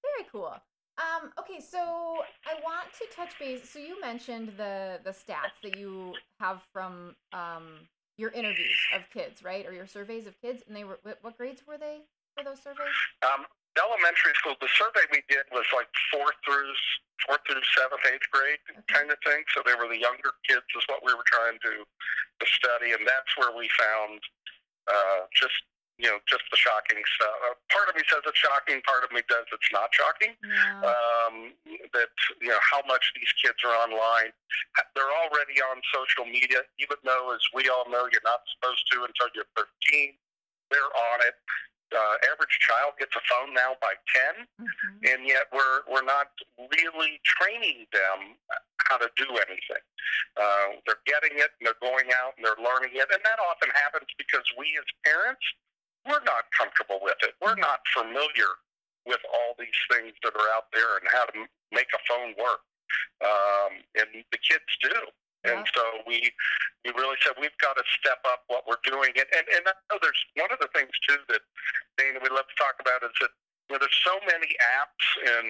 Very 0.00 0.24
cool. 0.32 0.56
Um, 0.98 1.30
okay, 1.38 1.60
so 1.60 1.78
I 1.78 2.58
want 2.64 2.90
to 2.98 3.06
touch 3.14 3.38
base. 3.38 3.70
So 3.70 3.78
you 3.78 4.00
mentioned 4.00 4.52
the 4.56 4.98
the 5.04 5.10
stats 5.10 5.62
that 5.62 5.78
you 5.78 6.14
have 6.40 6.60
from 6.72 7.14
um, 7.32 7.86
your 8.16 8.30
interviews 8.30 8.78
of 8.94 9.08
kids, 9.14 9.42
right, 9.44 9.64
or 9.64 9.72
your 9.72 9.86
surveys 9.86 10.26
of 10.26 10.34
kids, 10.42 10.62
and 10.66 10.76
they 10.76 10.82
were 10.82 10.98
what 11.22 11.38
grades 11.38 11.62
were 11.66 11.78
they 11.78 12.02
for 12.36 12.42
those 12.42 12.58
surveys? 12.58 12.94
Um, 13.22 13.46
elementary 13.78 14.34
school. 14.34 14.58
The 14.58 14.70
survey 14.74 15.06
we 15.14 15.22
did 15.30 15.46
was 15.54 15.66
like 15.70 15.86
fourth 16.10 16.34
through 16.42 16.74
fourth 17.26 17.42
through 17.46 17.62
seventh, 17.78 18.02
eighth 18.10 18.26
grade 18.34 18.58
okay. 18.66 18.82
kind 18.90 19.10
of 19.10 19.18
thing. 19.22 19.46
So 19.54 19.62
they 19.62 19.78
were 19.78 19.86
the 19.86 19.98
younger 19.98 20.34
kids, 20.46 20.66
is 20.74 20.86
what 20.90 21.02
we 21.06 21.14
were 21.14 21.26
trying 21.30 21.62
to 21.62 21.82
to 21.82 22.46
study, 22.46 22.90
and 22.90 23.06
that's 23.06 23.32
where 23.38 23.54
we 23.54 23.70
found 23.78 24.18
uh, 24.90 25.30
just 25.34 25.62
you 25.98 26.06
know, 26.06 26.18
just 26.30 26.46
the 26.50 26.56
shocking 26.56 27.02
stuff. 27.18 27.34
Uh, 27.42 27.54
part 27.74 27.90
of 27.90 27.98
me 27.98 28.02
says 28.06 28.22
it's 28.22 28.38
shocking. 28.38 28.78
Part 28.86 29.02
of 29.02 29.10
me 29.10 29.20
does 29.26 29.44
it's 29.50 29.70
not 29.74 29.90
shocking. 29.90 30.38
Yeah. 30.46 30.86
Um, 30.86 31.52
that 31.92 32.10
you 32.40 32.48
know 32.54 32.62
how 32.62 32.80
much 32.86 33.10
these 33.18 33.30
kids 33.42 33.58
are 33.66 33.74
online. 33.82 34.30
They're 34.94 35.10
already 35.26 35.58
on 35.60 35.82
social 35.90 36.24
media, 36.24 36.62
even 36.78 36.96
though, 37.02 37.34
as 37.34 37.42
we 37.52 37.66
all 37.68 37.90
know, 37.90 38.06
you're 38.14 38.24
not 38.24 38.46
supposed 38.54 38.86
to 38.94 39.02
until 39.10 39.28
you're 39.34 39.50
13. 39.58 40.14
They're 40.70 40.92
on 41.14 41.26
it. 41.26 41.34
uh, 41.88 42.16
average 42.30 42.52
child 42.68 42.92
gets 43.00 43.16
a 43.16 43.22
phone 43.32 43.54
now 43.56 43.72
by 43.80 43.94
10, 44.12 44.44
Mhm. 44.60 45.08
and 45.08 45.24
yet 45.26 45.48
we're 45.56 45.80
we're 45.88 46.04
not 46.04 46.28
really 46.76 47.18
training 47.24 47.86
them 47.96 48.36
how 48.86 48.98
to 48.98 49.08
do 49.16 49.24
anything. 49.48 49.80
Uh, 50.36 50.76
they're 50.84 51.00
getting 51.06 51.38
it, 51.38 51.48
and 51.56 51.64
they're 51.66 51.80
going 51.80 52.12
out 52.12 52.36
and 52.36 52.44
they're 52.44 52.60
learning 52.60 52.92
it, 52.92 53.08
and 53.10 53.24
that 53.24 53.38
often 53.40 53.70
happens 53.70 54.04
because 54.18 54.44
we 54.58 54.68
as 54.76 54.84
parents 55.02 55.40
we're 56.06 56.24
not 56.24 56.46
comfortable 56.54 57.00
with 57.02 57.18
it. 57.22 57.34
We're 57.40 57.58
not 57.58 57.80
familiar 57.94 58.60
with 59.06 59.22
all 59.32 59.56
these 59.58 59.78
things 59.90 60.12
that 60.22 60.36
are 60.36 60.50
out 60.54 60.68
there 60.70 61.00
and 61.00 61.06
how 61.08 61.24
to 61.24 61.34
m- 61.46 61.52
make 61.72 61.88
a 61.96 62.00
phone 62.04 62.36
work, 62.36 62.62
um, 63.24 63.72
and 63.96 64.08
the 64.30 64.40
kids 64.44 64.68
do. 64.82 64.94
And 65.46 65.62
so 65.70 66.02
we 66.04 66.18
we 66.84 66.90
really 66.98 67.16
said 67.22 67.38
we've 67.38 67.54
got 67.62 67.78
to 67.78 67.86
step 68.02 68.18
up 68.26 68.42
what 68.50 68.66
we're 68.66 68.82
doing. 68.82 69.14
And 69.14 69.28
and, 69.32 69.46
and 69.48 69.64
I 69.70 69.74
know 69.88 69.98
there's 70.02 70.22
one 70.34 70.50
of 70.50 70.58
the 70.58 70.68
things 70.74 70.92
too 71.06 71.22
that 71.30 71.42
Dana 71.96 72.18
we 72.18 72.28
love 72.28 72.50
to 72.50 72.58
talk 72.58 72.76
about 72.82 73.06
is 73.06 73.14
that 73.22 73.32
you 73.70 73.76
know, 73.76 73.78
there's 73.78 74.02
so 74.02 74.18
many 74.26 74.50
apps 74.58 75.06
and 75.22 75.48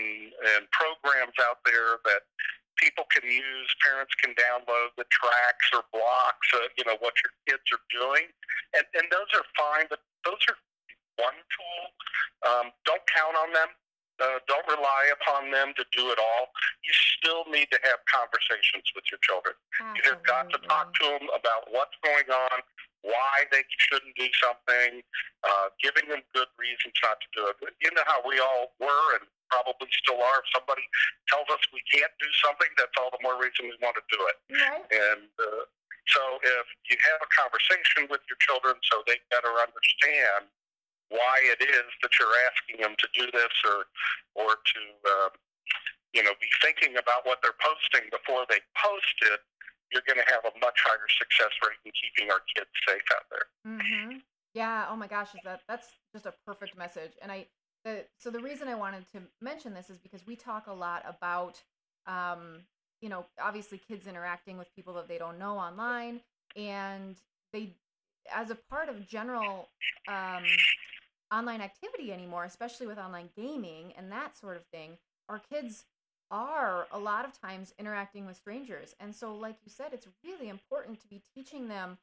and 0.54 0.62
programs 0.76 1.34
out 1.40 1.64
there 1.64 1.98
that 2.04 2.22
people 2.78 3.04
can 3.10 3.26
use, 3.26 3.68
parents 3.84 4.14
can 4.22 4.32
download 4.38 4.94
that 4.96 5.10
tracks 5.10 5.66
or 5.74 5.82
blocks, 5.92 6.48
uh, 6.54 6.70
you 6.78 6.86
know, 6.86 6.96
what 7.02 7.14
your 7.20 7.34
kids 7.46 7.66
are 7.74 7.84
doing, 7.90 8.30
and 8.74 8.86
and 8.96 9.06
those 9.10 9.28
are 9.34 9.46
fine, 9.58 9.86
but 9.90 10.00
those 10.24 10.40
are 10.48 10.58
one 11.18 11.36
tool. 11.50 11.82
Um, 12.46 12.66
don't 12.86 13.02
count 13.10 13.34
on 13.34 13.50
them. 13.52 13.70
Uh, 14.18 14.42
don't 14.50 14.66
rely 14.66 15.14
upon 15.14 15.50
them 15.54 15.70
to 15.78 15.86
do 15.94 16.10
it 16.10 16.18
all. 16.18 16.50
You 16.82 16.90
still 16.90 17.46
need 17.54 17.70
to 17.70 17.78
have 17.86 18.02
conversations 18.10 18.90
with 18.98 19.06
your 19.14 19.22
children. 19.22 19.54
You 19.94 20.02
have 20.10 20.22
got 20.26 20.50
to 20.50 20.58
talk 20.66 20.90
to 20.98 21.06
them 21.06 21.30
about 21.30 21.70
what's 21.70 21.94
going 22.02 22.26
on, 22.26 22.58
why 23.06 23.46
they 23.54 23.62
shouldn't 23.78 24.18
do 24.18 24.26
something, 24.42 25.06
uh, 25.46 25.70
giving 25.78 26.10
them 26.10 26.26
good 26.34 26.50
reasons 26.58 26.98
not 26.98 27.22
to 27.22 27.28
do 27.30 27.42
it. 27.46 27.78
You 27.78 27.94
know 27.94 28.02
how 28.10 28.18
we 28.26 28.42
all 28.42 28.74
were 28.82 29.22
and 29.22 29.26
probably 29.48 29.88
still 29.96 30.20
are. 30.20 30.38
If 30.40 30.48
somebody 30.54 30.84
tells 31.28 31.48
us 31.52 31.60
we 31.72 31.82
can't 31.88 32.12
do 32.20 32.30
something, 32.44 32.68
that's 32.76 32.94
all 33.00 33.12
the 33.12 33.20
more 33.24 33.36
reason 33.36 33.68
we 33.68 33.76
want 33.80 33.96
to 33.96 34.06
do 34.08 34.20
it. 34.28 34.36
Right. 34.52 34.84
And 34.88 35.28
uh, 35.40 35.64
so 36.12 36.22
if 36.40 36.66
you 36.88 36.96
have 37.04 37.20
a 37.20 37.30
conversation 37.32 38.08
with 38.08 38.24
your 38.28 38.40
children 38.40 38.80
so 38.88 39.04
they 39.04 39.20
better 39.28 39.52
understand 39.60 40.48
why 41.08 41.40
it 41.48 41.60
is 41.64 41.88
that 42.04 42.12
you're 42.20 42.36
asking 42.52 42.84
them 42.84 42.92
to 43.00 43.08
do 43.16 43.28
this 43.32 43.54
or, 43.64 43.88
or 44.36 44.60
to, 44.60 44.80
uh, 45.08 45.30
you 46.12 46.20
know, 46.24 46.32
be 46.40 46.48
thinking 46.60 46.96
about 47.00 47.24
what 47.24 47.40
they're 47.40 47.56
posting 47.60 48.08
before 48.12 48.44
they 48.48 48.60
post 48.76 49.16
it, 49.32 49.40
you're 49.92 50.04
going 50.04 50.20
to 50.20 50.28
have 50.28 50.44
a 50.44 50.52
much 50.60 50.76
higher 50.84 51.08
success 51.16 51.52
rate 51.64 51.80
in 51.84 51.92
keeping 51.96 52.28
our 52.28 52.44
kids 52.52 52.68
safe 52.84 53.04
out 53.16 53.24
there. 53.32 53.48
Mm-hmm. 53.64 54.20
Yeah. 54.52 54.88
Oh 54.88 54.96
my 54.96 55.08
gosh, 55.08 55.32
is 55.34 55.40
that 55.44 55.60
that's 55.68 55.88
just 56.12 56.26
a 56.26 56.32
perfect 56.44 56.76
message. 56.76 57.12
And 57.22 57.32
I, 57.32 57.48
the, 57.88 58.04
so 58.18 58.30
the 58.30 58.40
reason 58.40 58.68
I 58.68 58.74
wanted 58.74 59.04
to 59.12 59.20
mention 59.40 59.74
this 59.74 59.90
is 59.90 59.98
because 59.98 60.26
we 60.26 60.36
talk 60.36 60.66
a 60.66 60.72
lot 60.72 61.02
about, 61.06 61.62
um, 62.06 62.60
you 63.00 63.08
know, 63.08 63.26
obviously 63.42 63.78
kids 63.78 64.06
interacting 64.06 64.58
with 64.58 64.74
people 64.74 64.94
that 64.94 65.08
they 65.08 65.18
don't 65.18 65.38
know 65.38 65.56
online, 65.58 66.20
and 66.56 67.16
they, 67.52 67.74
as 68.34 68.50
a 68.50 68.54
part 68.54 68.88
of 68.88 69.06
general 69.06 69.68
um, 70.08 70.44
online 71.32 71.60
activity 71.60 72.12
anymore, 72.12 72.44
especially 72.44 72.86
with 72.86 72.98
online 72.98 73.30
gaming 73.36 73.92
and 73.96 74.10
that 74.12 74.36
sort 74.36 74.56
of 74.56 74.64
thing, 74.72 74.98
our 75.28 75.40
kids 75.50 75.84
are 76.30 76.86
a 76.92 76.98
lot 76.98 77.24
of 77.24 77.38
times 77.40 77.72
interacting 77.78 78.26
with 78.26 78.36
strangers. 78.36 78.94
And 79.00 79.14
so, 79.14 79.34
like 79.34 79.56
you 79.64 79.72
said, 79.74 79.92
it's 79.92 80.06
really 80.24 80.48
important 80.48 81.00
to 81.00 81.06
be 81.08 81.22
teaching 81.34 81.68
them 81.68 81.98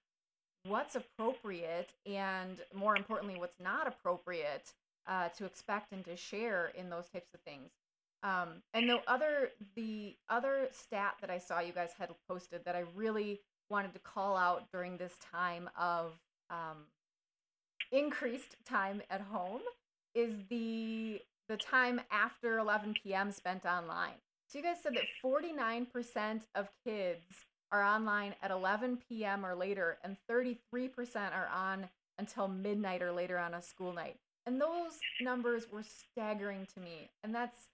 what's 0.68 0.96
appropriate 0.96 1.94
and 2.08 2.62
more 2.74 2.96
importantly 2.96 3.40
what's 3.40 3.60
not 3.60 3.88
appropriate 3.88 4.74
uh, 5.08 5.30
to 5.30 5.46
expect 5.46 5.92
and 5.92 6.04
to 6.06 6.16
share 6.16 6.72
in 6.78 6.90
those 6.90 7.08
types 7.08 7.34
of 7.34 7.40
things 7.42 7.72
um, 8.24 8.62
and 8.74 8.90
the 8.90 9.00
other 9.08 9.52
the 9.76 10.16
other 10.30 10.68
stat 10.72 11.16
that 11.22 11.30
i 11.30 11.38
saw 11.38 11.60
you 11.60 11.74
guys 11.74 11.92
had 11.98 12.10
posted 12.28 12.64
that 12.66 12.76
i 12.76 12.84
really 12.96 13.40
wanted 13.70 13.94
to 13.94 14.00
call 14.00 14.36
out 14.36 14.66
during 14.72 14.98
this 14.98 15.14
time 15.32 15.70
of 15.78 16.14
um, 16.50 16.86
increased 17.92 18.56
time 18.66 19.02
at 19.10 19.22
home 19.22 19.62
is 20.14 20.36
the 20.50 21.20
the 21.48 21.58
time 21.58 22.02
after 22.12 22.58
11 22.58 22.96
p.m 23.04 23.32
spent 23.32 23.66
online 23.66 24.16
so 24.48 24.60
you 24.60 24.64
guys 24.64 24.78
said 24.82 24.94
that 24.96 25.06
49% 25.24 26.42
of 26.54 26.70
kids 26.86 27.46
are 27.72 27.84
online 27.84 28.36
at 28.42 28.52
11 28.52 29.00
p.m. 29.10 29.46
or 29.46 29.56
later, 29.56 29.98
and 30.04 30.18
33% 30.30 30.60
are 31.34 31.50
on 31.54 31.90
until 32.18 32.48
midnight 32.48 33.02
or 33.02 33.12
later 33.12 33.38
on 33.38 33.54
a 33.54 33.62
school 33.62 33.92
night. 33.92 34.18
And 34.46 34.62
those 34.62 35.00
numbers 35.22 35.68
were 35.72 35.84
staggering 35.84 36.68
to 36.76 36.80
me. 36.80 37.10
And 37.24 37.34
that's 37.34 37.68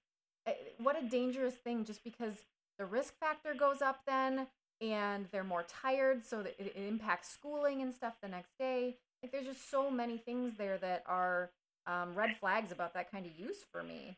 eh, 0.47 0.53
what 0.77 1.01
a 1.01 1.05
dangerous 1.05 1.55
thing 1.55 1.85
just 1.85 2.03
because 2.03 2.43
the 2.79 2.85
risk 2.85 3.13
factor 3.19 3.53
goes 3.53 3.81
up 3.81 4.01
then 4.07 4.47
and 4.81 5.27
they're 5.31 5.43
more 5.43 5.63
tired, 5.63 6.25
so 6.25 6.41
that 6.41 6.55
it, 6.57 6.73
impacts 6.75 7.29
schooling 7.29 7.81
and 7.81 7.93
stuff 7.93 8.15
the 8.21 8.27
next 8.27 8.57
day. 8.57 8.97
Like, 9.21 9.31
there's 9.31 9.45
just 9.45 9.69
so 9.69 9.91
many 9.91 10.17
things 10.17 10.53
there 10.57 10.79
that 10.79 11.03
are 11.05 11.51
um, 11.85 12.15
red 12.15 12.35
flags 12.35 12.71
about 12.71 12.95
that 12.95 13.11
kind 13.11 13.25
of 13.25 13.37
use 13.37 13.63
for 13.71 13.83
me. 13.83 14.17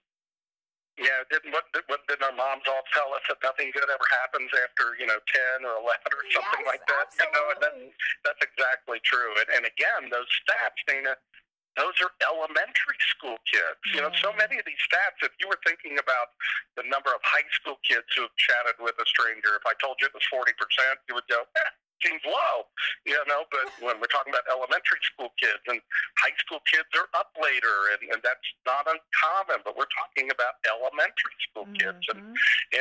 Yeah, 0.93 1.25
didn't 1.33 1.49
what, 1.49 1.65
what 1.89 2.05
did 2.05 2.21
our 2.21 2.31
moms 2.37 2.69
all 2.69 2.85
tell 2.93 3.09
us 3.17 3.25
that 3.25 3.41
nothing 3.41 3.73
good 3.73 3.89
ever 3.89 4.07
happens 4.21 4.53
after 4.53 4.93
you 5.01 5.09
know 5.09 5.17
ten 5.25 5.65
or 5.65 5.81
eleven 5.81 6.05
or 6.13 6.21
something 6.29 6.61
Yes, 6.61 6.69
like 6.69 6.85
that? 6.85 7.09
You 7.17 7.33
know, 7.33 7.45
and 7.49 7.59
that's 7.65 7.81
that's 8.21 8.43
exactly 8.45 9.01
true. 9.01 9.33
And, 9.41 9.49
and 9.57 9.63
again, 9.65 10.13
those 10.13 10.29
stats, 10.29 10.77
Dana, 10.85 11.17
those 11.75 11.95
are 12.05 12.11
elementary 12.21 12.99
school 13.17 13.37
kids. 13.49 13.81
You 13.93 14.01
know, 14.05 14.11
so 14.21 14.29
many 14.37 14.57
of 14.61 14.65
these 14.65 14.79
stats. 14.85 15.17
If 15.25 15.33
you 15.41 15.49
were 15.49 15.59
thinking 15.65 15.97
about 15.97 16.33
the 16.77 16.85
number 16.85 17.09
of 17.13 17.21
high 17.25 17.47
school 17.57 17.81
kids 17.81 18.05
who 18.13 18.29
have 18.29 18.35
chatted 18.37 18.77
with 18.77 18.93
a 19.01 19.07
stranger, 19.09 19.57
if 19.57 19.65
I 19.65 19.73
told 19.81 19.97
you 20.01 20.07
it 20.09 20.13
was 20.13 20.25
forty 20.29 20.53
percent, 20.53 21.01
you 21.09 21.17
would 21.17 21.25
go, 21.29 21.41
eh, 21.57 21.71
seems 22.05 22.21
low. 22.27 22.69
You 23.09 23.17
know, 23.25 23.47
but 23.49 23.73
when 23.81 23.97
we're 23.97 24.11
talking 24.13 24.29
about 24.35 24.45
elementary 24.51 25.01
school 25.01 25.33
kids 25.41 25.63
and 25.65 25.81
high 26.21 26.35
school 26.45 26.61
kids 26.69 26.89
are 26.93 27.09
up 27.17 27.33
later, 27.41 27.89
and, 27.97 28.01
and 28.13 28.19
that's 28.21 28.47
not 28.69 28.85
uncommon. 28.85 29.65
But 29.65 29.73
we're 29.73 29.89
talking 29.91 30.29
about 30.29 30.61
elementary 30.69 31.37
school 31.49 31.65
kids, 31.73 32.05
and 32.13 32.21
Mhm. 32.21 32.35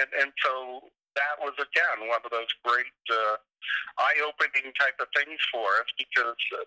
and 0.04 0.08
and 0.20 0.30
so 0.44 0.92
that 1.16 1.36
was 1.40 1.52
again 1.60 2.08
one 2.08 2.20
of 2.24 2.30
those 2.32 2.48
great 2.64 2.92
uh, 3.12 3.36
eye-opening 3.98 4.72
type 4.74 4.96
of 5.00 5.08
things 5.14 5.40
for 5.52 5.64
us 5.80 5.88
because 5.98 6.40
uh, 6.56 6.64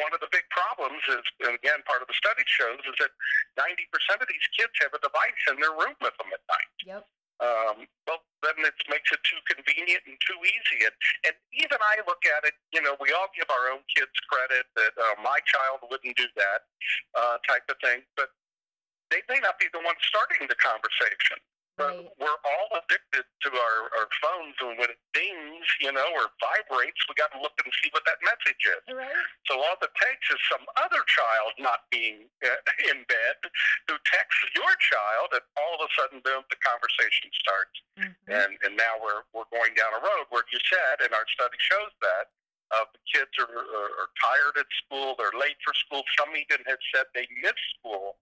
one 0.00 0.12
of 0.16 0.20
the 0.20 0.30
big 0.32 0.44
problems 0.50 1.02
is, 1.06 1.24
and 1.44 1.54
again, 1.54 1.84
part 1.84 2.00
of 2.00 2.08
the 2.08 2.16
study 2.16 2.42
shows 2.48 2.80
is 2.88 2.96
that 2.98 3.12
90% 3.60 4.20
of 4.20 4.28
these 4.28 4.46
kids 4.56 4.72
have 4.80 4.92
a 4.96 5.00
device 5.00 5.42
in 5.52 5.60
their 5.60 5.74
room 5.76 5.94
with 6.00 6.16
them 6.18 6.30
at 6.32 6.42
night. 6.48 6.74
Yep. 6.84 7.02
Um, 7.42 7.76
well, 8.06 8.22
then 8.46 8.54
it 8.62 8.78
makes 8.86 9.10
it 9.10 9.18
too 9.26 9.40
convenient 9.50 10.06
and 10.06 10.14
too 10.22 10.38
easy. 10.38 10.86
And, 10.86 10.94
and 11.28 11.34
even 11.52 11.76
I 11.82 12.00
look 12.06 12.22
at 12.24 12.46
it, 12.46 12.54
you 12.70 12.80
know, 12.80 12.94
we 13.02 13.10
all 13.10 13.28
give 13.34 13.50
our 13.50 13.74
own 13.74 13.82
kids 13.90 14.14
credit 14.30 14.70
that 14.78 14.94
uh, 14.94 15.18
my 15.18 15.42
child 15.44 15.82
wouldn't 15.90 16.14
do 16.14 16.28
that 16.38 16.60
uh, 17.18 17.36
type 17.42 17.66
of 17.66 17.76
thing, 17.82 18.06
but 18.14 18.30
they 19.10 19.20
may 19.26 19.42
not 19.42 19.58
be 19.58 19.66
the 19.74 19.82
ones 19.82 19.98
starting 20.06 20.46
the 20.46 20.58
conversation. 20.58 21.38
But 21.76 21.90
Right. 21.90 22.06
we're 22.22 22.40
all 22.46 22.68
addicted 22.78 23.26
to 23.26 23.48
our, 23.50 23.78
our 23.98 24.08
phones, 24.22 24.54
and 24.62 24.78
when 24.78 24.90
it 24.94 25.00
dings, 25.12 25.66
you 25.82 25.90
know, 25.90 26.06
or 26.14 26.30
vibrates, 26.38 27.02
we 27.10 27.18
got 27.18 27.32
to 27.34 27.40
look 27.42 27.58
and 27.58 27.72
see 27.82 27.90
what 27.90 28.06
that 28.06 28.22
message 28.22 28.62
is. 28.62 28.82
Right. 28.94 29.26
So 29.50 29.58
all 29.58 29.74
it 29.82 29.90
takes 29.98 30.26
is 30.30 30.38
some 30.54 30.62
other 30.78 31.02
child 31.10 31.50
not 31.58 31.90
being 31.90 32.30
uh, 32.46 32.62
in 32.94 33.02
bed 33.10 33.36
who 33.90 33.98
texts 34.06 34.46
your 34.54 34.70
child, 34.86 35.34
and 35.34 35.42
all 35.58 35.74
of 35.74 35.82
a 35.82 35.90
sudden, 35.98 36.22
boom, 36.22 36.46
the 36.46 36.56
conversation 36.62 37.30
starts. 37.42 37.76
Mhm. 37.98 38.14
And 38.30 38.50
and 38.62 38.76
now 38.78 38.94
we're 39.02 39.26
we're 39.34 39.50
going 39.50 39.74
down 39.74 39.94
a 39.98 40.02
road 40.02 40.30
where 40.30 40.46
you 40.54 40.60
said, 40.70 41.02
and 41.02 41.10
our 41.14 41.26
study 41.28 41.58
shows 41.58 41.90
that. 42.02 42.30
Uh, 42.72 42.82
the 42.92 42.98
kids 43.12 43.30
are, 43.38 43.44
are, 43.54 43.92
are 44.02 44.10
tired 44.18 44.56
at 44.58 44.66
school. 44.82 45.14
They're 45.18 45.38
late 45.38 45.54
for 45.62 45.74
school. 45.74 46.02
Some 46.18 46.34
even 46.34 46.64
have 46.66 46.80
said 46.92 47.04
they 47.14 47.28
missed 47.40 47.60
school 47.78 48.16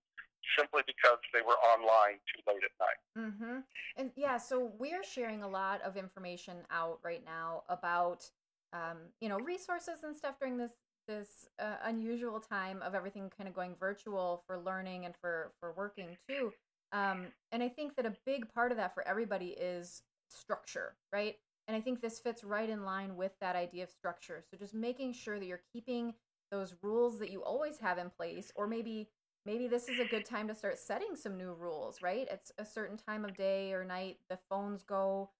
simply 0.58 0.82
because 0.86 1.18
they 1.32 1.40
were 1.40 1.56
online 1.72 2.18
too 2.28 2.42
late 2.46 2.62
at 2.64 2.74
night. 2.80 3.26
Mm-hmm. 3.26 3.58
And 3.96 4.10
yeah, 4.16 4.36
so 4.36 4.72
we're 4.78 5.04
sharing 5.04 5.42
a 5.42 5.48
lot 5.48 5.82
of 5.82 5.96
information 5.96 6.58
out 6.70 6.98
right 7.04 7.22
now 7.24 7.62
about, 7.68 8.28
um, 8.72 8.98
you 9.20 9.28
know, 9.28 9.38
resources 9.38 10.04
and 10.04 10.16
stuff 10.16 10.38
during 10.38 10.56
this 10.56 10.72
this 11.08 11.48
uh, 11.58 11.76
unusual 11.84 12.38
time 12.38 12.80
of 12.80 12.94
everything 12.94 13.28
kind 13.36 13.48
of 13.48 13.54
going 13.54 13.74
virtual 13.78 14.44
for 14.46 14.58
learning 14.58 15.04
and 15.04 15.14
for 15.20 15.52
for 15.58 15.72
working 15.72 16.16
too. 16.28 16.52
Um, 16.92 17.26
and 17.50 17.62
I 17.62 17.68
think 17.68 17.96
that 17.96 18.06
a 18.06 18.14
big 18.24 18.52
part 18.52 18.70
of 18.70 18.76
that 18.76 18.94
for 18.94 19.06
everybody 19.06 19.48
is 19.48 20.02
structure, 20.30 20.94
right? 21.12 21.36
And 21.66 21.76
I 21.76 21.80
think 21.80 22.00
this 22.00 22.18
fits 22.18 22.44
right 22.44 22.68
in 22.68 22.84
line 22.84 23.16
with 23.16 23.32
that 23.40 23.56
idea 23.56 23.84
of 23.84 23.90
structure. 23.90 24.42
So 24.48 24.56
just 24.56 24.74
making 24.74 25.12
sure 25.14 25.38
that 25.38 25.46
you're 25.46 25.62
keeping 25.72 26.14
those 26.50 26.74
rules 26.82 27.18
that 27.18 27.30
you 27.30 27.42
always 27.42 27.78
have 27.78 27.98
in 27.98 28.10
place, 28.10 28.52
or 28.54 28.66
maybe 28.66 29.08
maybe 29.44 29.66
this 29.68 29.88
is 29.88 29.98
a 29.98 30.04
good 30.04 30.24
time 30.24 30.48
to 30.48 30.54
start 30.54 30.78
setting 30.78 31.16
some 31.16 31.36
new 31.36 31.52
rules, 31.52 32.02
right? 32.02 32.26
It's 32.30 32.52
a 32.58 32.64
certain 32.64 32.96
time 32.96 33.24
of 33.24 33.36
day 33.36 33.72
or 33.72 33.84
night, 33.84 34.18
the 34.28 34.38
phones 34.48 34.82
go 34.82 35.30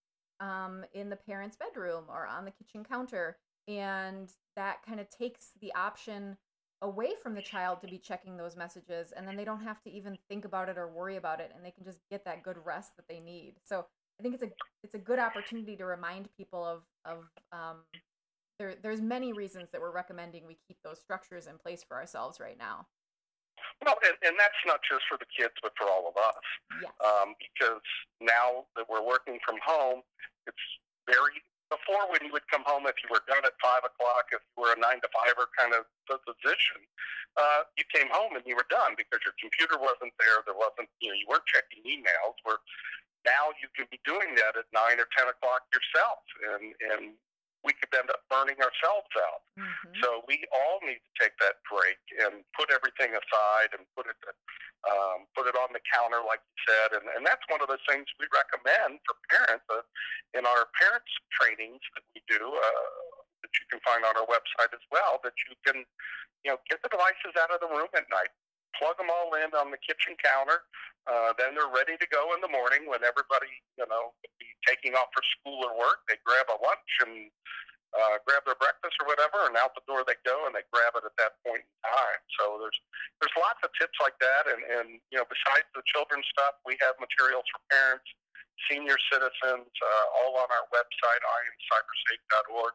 um, 0.41 0.85
in 0.93 1.09
the 1.09 1.17
parent's 1.17 1.57
bedroom 1.57 2.05
or 2.09 2.27
on 2.27 2.45
the 2.45 2.51
kitchen 2.51 2.85
counter. 2.85 3.37
And 3.69 4.29
that 4.57 4.79
kind 4.85 4.99
of 4.99 5.09
takes 5.09 5.51
the 5.61 5.73
option 5.75 6.37
away 6.83 7.13
from 7.23 7.35
the 7.35 7.43
child 7.43 7.81
to 7.81 7.87
be 7.87 7.97
checking 7.97 8.37
those 8.37 8.57
messages 8.57 9.13
and 9.17 9.27
then 9.27 9.37
they 9.37 9.45
don't 9.45 9.63
have 9.63 9.81
to 9.83 9.91
even 9.91 10.19
think 10.29 10.45
about 10.45 10.69
it 10.69 10.77
or 10.77 10.89
worry 10.89 11.17
about 11.17 11.41
it 11.41 11.53
and 11.55 11.65
they 11.65 11.71
can 11.71 11.85
just 11.85 11.99
get 12.11 12.25
that 12.25 12.43
good 12.43 12.57
rest 12.65 12.97
that 12.97 13.07
they 13.09 13.21
need 13.21 13.55
so 13.63 13.87
i 14.19 14.23
think 14.23 14.35
it's 14.35 14.43
a 14.43 14.51
it's 14.83 14.95
a 14.97 14.99
good 14.99 15.21
opportunity 15.21 15.77
to 15.77 15.85
remind 15.87 16.29
people 16.37 16.65
of 16.65 16.83
of 17.05 17.25
um, 17.53 17.77
there 18.59 18.75
there's 18.83 19.01
many 19.01 19.33
reasons 19.33 19.71
that 19.71 19.81
we're 19.81 19.93
recommending 19.93 20.45
we 20.45 20.59
keep 20.67 20.77
those 20.83 20.99
structures 20.99 21.47
in 21.47 21.57
place 21.57 21.85
for 21.87 21.97
ourselves 21.97 22.41
right 22.41 22.59
now 22.59 22.85
well, 23.81 23.97
and, 24.05 24.17
and 24.23 24.35
that's 24.37 24.61
not 24.69 24.85
just 24.85 25.09
for 25.09 25.17
the 25.17 25.29
kids, 25.33 25.57
but 25.65 25.73
for 25.81 25.89
all 25.89 26.11
of 26.11 26.17
us. 26.21 26.47
yes. 26.83 26.93
Um, 27.01 27.35
because 27.41 27.85
now 28.21 28.69
that 28.77 28.87
we're 28.87 29.05
working 29.05 29.41
from 29.41 29.57
home, 29.65 30.05
it's 30.45 30.67
very 31.09 31.41
before 31.73 32.05
when 32.13 32.21
you 32.21 32.29
would 32.37 32.45
come 32.53 32.61
home 32.69 32.85
if 32.85 33.01
you 33.01 33.09
were 33.09 33.25
done 33.25 33.41
at 33.49 33.57
five 33.57 33.81
o'clock, 33.81 34.29
if 34.29 34.45
you 34.45 34.61
were 34.61 34.77
a 34.77 34.79
nine 34.79 35.01
to 35.01 35.09
fiver 35.09 35.49
kind 35.57 35.73
of 35.73 35.89
position, 36.05 36.85
uh, 37.41 37.65
you 37.81 37.85
came 37.89 38.13
home 38.13 38.37
and 38.37 38.45
you 38.45 38.53
were 38.53 38.69
done 38.69 38.93
because 38.93 39.25
your 39.25 39.33
computer 39.41 39.81
wasn't 39.81 40.13
there. 40.21 40.45
There 40.45 40.57
wasn't, 40.57 40.93
you 41.01 41.09
know, 41.09 41.17
you 41.17 41.25
weren't 41.25 41.49
checking 41.49 41.81
emails. 41.89 42.37
Where 42.45 42.61
now 43.25 43.57
you 43.57 43.73
can 43.73 43.89
be 43.89 43.97
doing 44.05 44.37
that 44.37 44.53
at 44.61 44.69
nine 44.77 45.01
or 45.01 45.09
ten 45.17 45.33
o'clock 45.33 45.65
yourself, 45.73 46.21
and 46.45 46.77
and 46.93 47.03
we 47.65 47.73
could 47.79 47.95
end 47.95 48.11
up 48.11 48.27
burning 48.29 48.59
ourselves 48.59 49.11
out. 49.23 49.43
Mhm. 49.59 50.03
So 50.03 50.25
we 50.27 50.43
all 50.53 50.81
need 50.83 50.99
to 50.99 51.13
take 51.19 51.37
that 51.39 51.63
break 51.71 51.99
and 52.19 52.45
put 52.59 52.71
everything 52.71 53.15
aside 53.15 53.71
and 53.75 53.87
put 53.95 54.07
it 54.07 54.17
um, 54.83 55.31
put 55.39 55.47
it 55.47 55.55
on 55.55 55.71
the 55.71 55.79
counter, 55.95 56.19
like 56.27 56.43
you 56.43 56.59
said. 56.67 56.89
And, 56.99 57.07
and 57.15 57.23
that's 57.23 57.47
one 57.47 57.63
of 57.63 57.71
the 57.71 57.79
things 57.87 58.07
we 58.19 58.27
recommend 58.35 58.99
for 59.07 59.15
parents 59.31 59.63
uh, 59.71 59.87
in 60.35 60.43
our 60.43 60.67
parents 60.75 61.07
trainings 61.31 61.83
that 61.95 62.03
we 62.15 62.21
do 62.27 62.43
uh, 62.43 62.91
that 63.47 63.53
you 63.63 63.65
can 63.71 63.79
find 63.87 64.03
on 64.03 64.19
our 64.19 64.27
website 64.27 64.75
as 64.75 64.83
well. 64.91 65.23
That 65.23 65.39
you 65.47 65.55
can, 65.63 65.87
you 66.43 66.51
know, 66.51 66.59
get 66.67 66.83
the 66.83 66.91
devices 66.91 67.31
out 67.39 67.55
of 67.55 67.63
the 67.63 67.71
room 67.71 67.91
at 67.95 68.11
night, 68.11 68.35
plug 68.79 68.97
them 68.97 69.13
all 69.13 69.35
in 69.39 69.51
on 69.57 69.71
the 69.71 69.81
kitchen 69.81 70.17
counter. 70.21 70.65
Uh, 71.03 71.35
then 71.35 71.59
they're 71.59 71.73
ready 71.73 71.99
to 71.99 72.09
go 72.15 72.31
in 72.35 72.41
the 72.41 72.53
morning 72.53 72.87
when 72.87 73.03
everybody, 73.03 73.51
you 73.75 73.87
know, 73.91 74.15
be 74.39 74.47
taking 74.63 74.95
off 74.95 75.11
for 75.11 75.25
school 75.39 75.67
or 75.67 75.75
work. 75.75 76.07
They 76.07 76.15
grab 76.23 76.47
a 76.47 76.59
lunch 76.63 76.93
and 77.03 77.27
uh, 77.93 78.17
grab 78.25 78.41
their 78.49 78.57
breakfast 78.57 78.97
or 79.03 79.11
whatever, 79.11 79.45
and 79.45 79.59
out 79.59 79.77
the 79.77 79.85
door 79.85 80.01
they 80.07 80.17
go, 80.25 80.49
and 80.49 80.55
they 80.57 80.65
grab 80.73 80.97
it 80.97 81.05
at 81.05 81.13
that 81.21 81.37
point 81.45 81.61
in 81.61 81.75
time. 81.85 82.23
So 82.41 82.57
there's 82.63 82.79
there's 83.21 83.37
lots 83.37 83.61
of 83.61 83.75
tips 83.77 83.99
like 84.01 84.17
that, 84.23 84.49
and 84.49 84.63
and 84.65 84.87
you 85.13 85.21
know, 85.21 85.29
besides 85.29 85.69
the 85.77 85.85
children's 85.85 86.25
stuff, 86.33 86.57
we 86.65 86.79
have 86.81 86.97
materials 87.03 87.45
for 87.53 87.61
parents, 87.69 88.09
senior 88.71 88.97
citizens, 89.11 89.69
uh, 89.69 90.07
all 90.23 90.39
on 90.39 90.49
our 90.49 90.67
website, 90.71 91.23
iamcybersafe.org. 91.23 92.75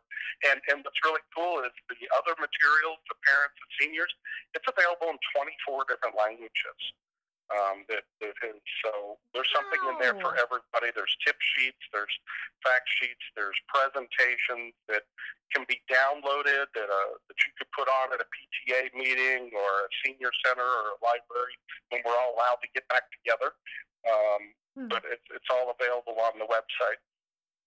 And 0.52 0.58
and 0.70 0.84
what's 0.84 1.00
really 1.04 1.24
cool 1.34 1.64
is 1.64 1.74
the 1.90 2.08
other 2.14 2.36
materials 2.38 3.00
to 3.10 3.14
parents 3.26 3.58
and 3.58 3.72
seniors. 3.82 4.12
It's 4.54 4.68
available 4.68 5.14
in 5.14 5.20
24 5.34 5.88
different 5.90 6.16
languages. 6.18 6.80
Um, 7.48 7.88
that, 7.88 8.04
that 8.20 8.36
is, 8.44 8.60
so 8.84 9.16
there's 9.32 9.48
something 9.56 9.80
in 9.88 9.96
there 10.04 10.20
for 10.20 10.36
everybody. 10.36 10.92
There's 10.92 11.16
tip 11.24 11.40
sheets, 11.40 11.80
there's 11.96 12.12
fact 12.60 12.92
sheets, 13.00 13.24
there's 13.40 13.56
presentations 13.72 14.76
that 14.92 15.08
can 15.56 15.64
be 15.64 15.80
downloaded 15.88 16.68
that 16.76 16.90
uh, 16.92 17.16
that 17.16 17.38
you 17.40 17.52
could 17.56 17.72
put 17.72 17.88
on 17.88 18.12
at 18.12 18.20
a 18.20 18.28
PTA 18.28 18.92
meeting 19.00 19.48
or 19.56 19.72
a 19.88 19.90
senior 20.04 20.32
center 20.44 20.68
or 20.68 20.96
a 20.96 21.00
library 21.00 21.56
when 21.88 22.04
we're 22.04 22.20
all 22.20 22.36
allowed 22.36 22.60
to 22.60 22.70
get 22.76 22.84
back 22.92 23.08
together. 23.16 23.56
Um, 24.04 24.52
Hmm. 24.78 24.94
But 24.94 25.02
it's 25.10 25.26
it's 25.34 25.50
all 25.50 25.74
available 25.74 26.22
on 26.22 26.38
the 26.38 26.46
website. 26.46 27.02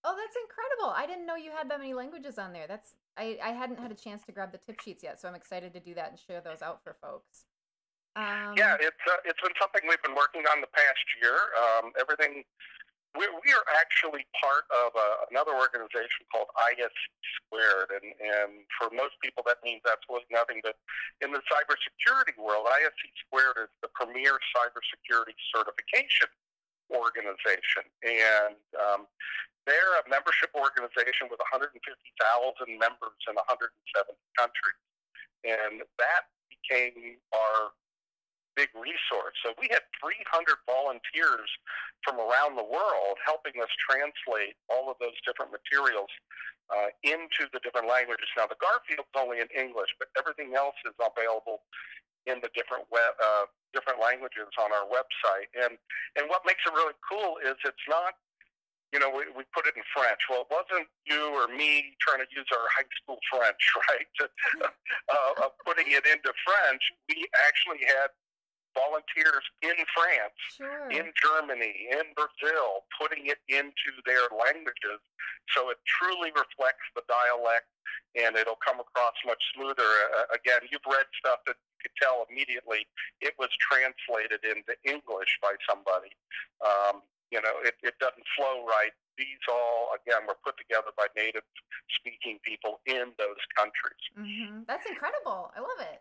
Oh, 0.06 0.14
that's 0.14 0.38
incredible! 0.38 0.94
I 0.94 1.10
didn't 1.10 1.26
know 1.26 1.34
you 1.34 1.50
had 1.50 1.68
that 1.68 1.82
many 1.82 1.92
languages 1.92 2.38
on 2.38 2.54
there. 2.54 2.70
That's 2.70 2.94
I, 3.18 3.36
I 3.42 3.50
hadn't 3.50 3.82
had 3.82 3.90
a 3.90 3.98
chance 3.98 4.22
to 4.30 4.32
grab 4.32 4.52
the 4.54 4.62
tip 4.62 4.80
sheets 4.80 5.02
yet, 5.02 5.20
so 5.20 5.26
I'm 5.26 5.34
excited 5.34 5.74
to 5.74 5.80
do 5.80 5.92
that 5.98 6.14
and 6.14 6.18
share 6.18 6.40
those 6.40 6.62
out 6.62 6.80
for 6.86 6.94
folks. 7.02 7.50
Um, 8.14 8.54
yeah, 8.54 8.78
it's 8.78 9.02
uh, 9.10 9.26
it's 9.26 9.42
been 9.42 9.58
something 9.58 9.82
we've 9.90 10.02
been 10.06 10.14
working 10.14 10.46
on 10.54 10.62
the 10.62 10.70
past 10.70 11.04
year. 11.18 11.34
Um, 11.58 11.90
everything 11.98 12.46
we 13.18 13.26
we 13.26 13.50
are 13.50 13.66
actually 13.74 14.22
part 14.38 14.70
of 14.70 14.94
uh, 14.94 15.26
another 15.34 15.54
organization 15.58 16.22
called 16.30 16.46
ISC 16.58 16.94
Squared, 17.42 17.90
and 17.90 18.06
and 18.22 18.50
for 18.78 18.86
most 18.94 19.18
people 19.18 19.42
that 19.50 19.58
means 19.66 19.82
absolutely 19.82 20.30
nothing. 20.30 20.62
But 20.62 20.78
in 21.18 21.34
the 21.34 21.42
cybersecurity 21.50 22.38
world, 22.38 22.70
ISC 22.70 23.02
Squared 23.26 23.58
is 23.66 23.70
the 23.82 23.90
premier 23.98 24.38
cybersecurity 24.54 25.34
certification 25.50 26.30
organization, 26.90 27.86
and 28.02 28.58
um, 28.76 29.06
they're 29.66 29.94
a 30.02 30.04
membership 30.10 30.50
organization 30.54 31.30
with 31.30 31.38
150,000 31.38 31.78
members 32.78 33.20
in 33.30 33.34
170 33.38 34.18
countries, 34.34 34.82
and 35.46 35.86
that 35.98 36.30
became 36.50 37.18
our 37.32 37.72
big 38.58 38.70
resource. 38.74 39.36
So 39.46 39.54
we 39.56 39.70
had 39.70 39.86
300 40.02 40.20
volunteers 40.66 41.48
from 42.02 42.18
around 42.18 42.58
the 42.58 42.66
world 42.66 43.16
helping 43.22 43.56
us 43.62 43.70
translate 43.78 44.58
all 44.68 44.90
of 44.90 44.98
those 44.98 45.14
different 45.22 45.54
materials 45.54 46.10
uh, 46.70 46.90
into 47.06 47.46
the 47.54 47.60
different 47.62 47.88
languages. 47.88 48.26
Now 48.36 48.50
the 48.50 48.58
Garfield's 48.58 49.14
only 49.16 49.40
in 49.40 49.48
English, 49.54 49.94
but 49.98 50.10
everything 50.18 50.54
else 50.54 50.76
is 50.84 50.94
available 50.98 51.62
in 52.26 52.40
the 52.44 52.50
different 52.52 52.84
web, 52.92 53.16
uh, 53.16 53.46
different 53.72 54.00
languages 54.00 54.50
on 54.60 54.72
our 54.72 54.86
website. 54.90 55.48
And 55.54 55.78
and 56.16 56.28
what 56.28 56.42
makes 56.44 56.60
it 56.66 56.72
really 56.72 56.96
cool 57.04 57.40
is 57.44 57.56
it's 57.64 57.86
not 57.88 58.16
you 58.92 58.98
know, 58.98 59.10
we, 59.10 59.22
we 59.38 59.46
put 59.54 59.70
it 59.70 59.74
in 59.78 59.86
French. 59.94 60.18
Well, 60.26 60.42
it 60.42 60.50
wasn't 60.50 60.90
you 61.06 61.30
or 61.30 61.46
me 61.46 61.94
trying 62.02 62.18
to 62.18 62.30
use 62.34 62.46
our 62.50 62.66
high 62.74 62.90
school 62.98 63.22
French, 63.30 63.62
right? 63.86 64.10
uh, 64.18 65.46
of 65.46 65.54
putting 65.62 65.86
it 65.94 66.02
into 66.10 66.34
French. 66.42 66.82
We 67.06 67.22
actually 67.46 67.86
had 67.86 68.10
volunteers 68.80 69.44
in 69.62 69.76
France, 69.92 70.36
Sure. 70.56 70.88
in 70.90 71.12
Germany, 71.20 71.88
in 71.92 72.06
Brazil, 72.16 72.84
putting 72.96 73.26
it 73.28 73.38
into 73.48 73.90
their 74.08 74.24
languages. 74.32 75.00
So 75.54 75.68
it 75.70 75.78
truly 75.84 76.30
reflects 76.32 76.86
the 76.96 77.02
dialect 77.08 77.66
and 78.16 78.36
it'll 78.36 78.58
come 78.62 78.80
across 78.80 79.14
much 79.26 79.42
smoother. 79.54 79.86
Uh, 80.16 80.30
again, 80.34 80.62
you've 80.70 80.86
read 80.86 81.06
stuff 81.18 81.40
that 81.46 81.56
you 81.58 81.76
could 81.86 81.96
tell 82.00 82.26
immediately 82.30 82.86
it 83.20 83.34
was 83.38 83.50
translated 83.60 84.40
into 84.46 84.74
English 84.86 85.38
by 85.42 85.54
somebody. 85.68 86.14
Um, 86.64 87.02
you 87.30 87.38
know, 87.42 87.62
it, 87.62 87.74
it 87.82 87.94
doesn't 88.02 88.26
flow 88.36 88.66
right. 88.66 88.90
These 89.18 89.42
all, 89.50 89.94
again, 89.94 90.26
were 90.26 90.38
put 90.42 90.56
together 90.58 90.90
by 90.96 91.06
native 91.14 91.44
speaking 91.92 92.38
people 92.42 92.80
in 92.86 93.12
those 93.18 93.42
countries. 93.54 94.02
hmm 94.16 94.62
That's 94.66 94.86
incredible. 94.88 95.52
I 95.54 95.60
love 95.60 95.80
it. 95.80 96.00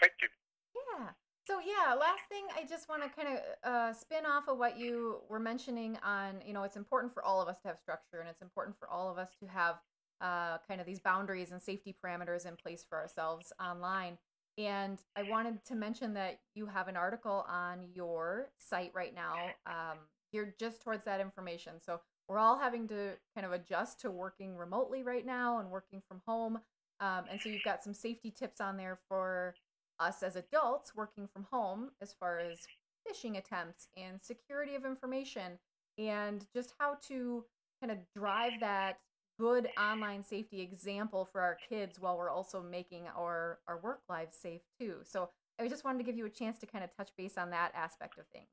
Thank 0.00 0.14
you. 0.22 0.28
Yeah. 0.74 1.10
So 1.46 1.58
yeah, 1.60 1.94
last 1.94 2.22
thing 2.30 2.44
I 2.56 2.64
just 2.66 2.88
want 2.88 3.02
to 3.02 3.08
kind 3.10 3.36
of 3.36 3.70
uh, 3.70 3.92
spin 3.92 4.24
off 4.24 4.48
of 4.48 4.56
what 4.58 4.78
you 4.78 5.18
were 5.28 5.38
mentioning 5.38 5.98
on, 6.02 6.40
you 6.46 6.54
know, 6.54 6.62
it's 6.62 6.76
important 6.76 7.12
for 7.12 7.22
all 7.22 7.42
of 7.42 7.48
us 7.48 7.60
to 7.60 7.68
have 7.68 7.78
structure, 7.78 8.20
and 8.20 8.28
it's 8.28 8.40
important 8.40 8.78
for 8.78 8.88
all 8.88 9.10
of 9.10 9.18
us 9.18 9.30
to 9.40 9.46
have 9.46 9.76
uh, 10.22 10.56
kind 10.66 10.80
of 10.80 10.86
these 10.86 11.00
boundaries 11.00 11.52
and 11.52 11.60
safety 11.60 11.94
parameters 12.02 12.46
in 12.46 12.56
place 12.56 12.84
for 12.88 12.96
ourselves 12.96 13.52
online. 13.60 14.16
And 14.56 14.98
I 15.16 15.24
wanted 15.24 15.62
to 15.66 15.74
mention 15.74 16.14
that 16.14 16.38
you 16.54 16.66
have 16.66 16.88
an 16.88 16.96
article 16.96 17.44
on 17.48 17.88
your 17.92 18.50
site 18.58 18.92
right 18.94 19.14
now. 19.14 19.34
Um, 19.66 19.98
geared 20.34 20.58
just 20.58 20.82
towards 20.82 21.04
that 21.04 21.20
information. 21.20 21.74
So 21.84 22.00
we're 22.28 22.38
all 22.38 22.58
having 22.58 22.88
to 22.88 23.12
kind 23.34 23.46
of 23.46 23.52
adjust 23.52 24.00
to 24.00 24.10
working 24.10 24.56
remotely 24.56 25.04
right 25.04 25.24
now 25.24 25.60
and 25.60 25.70
working 25.70 26.02
from 26.08 26.22
home. 26.26 26.58
Um, 27.00 27.24
and 27.30 27.40
so 27.40 27.48
you've 27.48 27.62
got 27.64 27.84
some 27.84 27.94
safety 27.94 28.32
tips 28.36 28.60
on 28.60 28.76
there 28.76 28.98
for 29.08 29.54
us 30.00 30.22
as 30.22 30.36
adults 30.36 30.94
working 30.94 31.28
from 31.32 31.46
home 31.50 31.90
as 32.00 32.12
far 32.12 32.38
as 32.38 32.66
phishing 33.06 33.38
attempts 33.38 33.88
and 33.96 34.22
security 34.22 34.74
of 34.74 34.84
information 34.84 35.58
and 35.98 36.46
just 36.54 36.74
how 36.78 36.96
to 37.08 37.44
kind 37.80 37.92
of 37.92 37.98
drive 38.16 38.52
that 38.60 38.98
good 39.38 39.68
online 39.78 40.22
safety 40.22 40.60
example 40.60 41.24
for 41.24 41.40
our 41.40 41.56
kids 41.68 42.00
while 42.00 42.16
we're 42.16 42.30
also 42.30 42.62
making 42.62 43.04
our 43.16 43.58
our 43.66 43.78
work 43.78 44.00
lives 44.08 44.36
safe 44.36 44.62
too. 44.78 44.96
So 45.04 45.30
I 45.58 45.68
just 45.68 45.84
wanted 45.84 45.98
to 45.98 46.04
give 46.04 46.16
you 46.16 46.26
a 46.26 46.30
chance 46.30 46.58
to 46.58 46.66
kind 46.66 46.84
of 46.84 46.90
touch 46.96 47.10
base 47.16 47.36
on 47.36 47.50
that 47.50 47.72
aspect 47.74 48.18
of 48.18 48.26
things. 48.28 48.48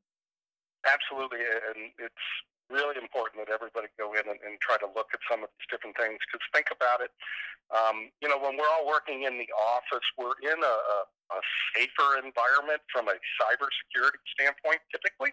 Absolutely, 0.85 1.39
and 1.39 1.91
it's 1.99 2.25
really 2.71 2.97
important 2.97 3.43
that 3.43 3.51
everybody 3.51 3.91
go 3.99 4.15
in 4.15 4.23
and, 4.25 4.39
and 4.41 4.55
try 4.63 4.79
to 4.79 4.89
look 4.95 5.11
at 5.13 5.21
some 5.27 5.43
of 5.43 5.51
these 5.59 5.67
different 5.67 5.99
things. 5.99 6.17
Because 6.23 6.41
think 6.55 6.71
about 6.71 7.03
it, 7.03 7.11
um, 7.71 8.11
you 8.19 8.27
know, 8.27 8.39
when 8.39 8.59
we're 8.59 8.67
all 8.67 8.87
working 8.87 9.23
in 9.23 9.39
the 9.39 9.47
office, 9.55 10.03
we're 10.19 10.35
in 10.43 10.59
a, 10.59 10.75
a, 10.75 10.99
safer 11.71 12.19
environment 12.19 12.83
from 12.91 13.07
a 13.07 13.15
cybersecurity 13.39 14.19
standpoint. 14.35 14.83
Typically, 14.91 15.31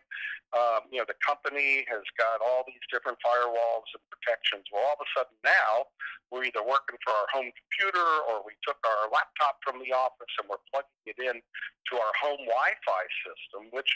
um, 0.54 0.86
you 0.94 1.02
know, 1.02 1.06
the 1.10 1.18
company 1.18 1.82
has 1.90 2.06
got 2.14 2.38
all 2.38 2.62
these 2.70 2.78
different 2.86 3.18
firewalls 3.18 3.90
and 3.90 4.02
protections. 4.06 4.62
Well, 4.70 4.86
all 4.86 4.94
of 4.94 5.02
a 5.02 5.10
sudden 5.10 5.34
now, 5.42 5.90
we're 6.30 6.46
either 6.46 6.62
working 6.62 7.02
for 7.02 7.10
our 7.10 7.26
home 7.34 7.50
computer 7.50 8.06
or 8.30 8.46
we 8.46 8.54
took 8.62 8.78
our 8.86 9.10
laptop 9.10 9.58
from 9.66 9.82
the 9.82 9.90
office 9.90 10.30
and 10.38 10.46
we're 10.46 10.62
plugging 10.70 11.10
it 11.10 11.18
in 11.18 11.42
to 11.42 11.92
our 11.98 12.14
home 12.22 12.46
Wi-Fi 12.46 13.02
system, 13.26 13.66
which 13.74 13.90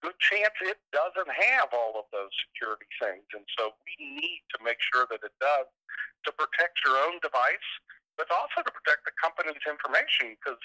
good 0.00 0.16
chance 0.20 0.56
it 0.64 0.80
doesn't 0.92 1.28
have 1.28 1.68
all 1.72 2.00
of 2.00 2.08
those 2.12 2.32
security 2.48 2.88
things. 3.00 3.24
And 3.36 3.44
so 3.56 3.76
we 3.84 3.94
need 4.00 4.42
to 4.56 4.58
make 4.64 4.80
sure 4.80 5.04
that 5.08 5.20
it 5.20 5.36
does 5.40 5.68
to 6.26 6.30
protect 6.36 6.80
your 6.84 6.96
own 7.08 7.20
device, 7.20 7.68
but 8.16 8.28
also 8.32 8.64
to 8.64 8.72
protect 8.72 9.08
the 9.08 9.14
company's 9.16 9.64
information 9.64 10.36
because 10.36 10.60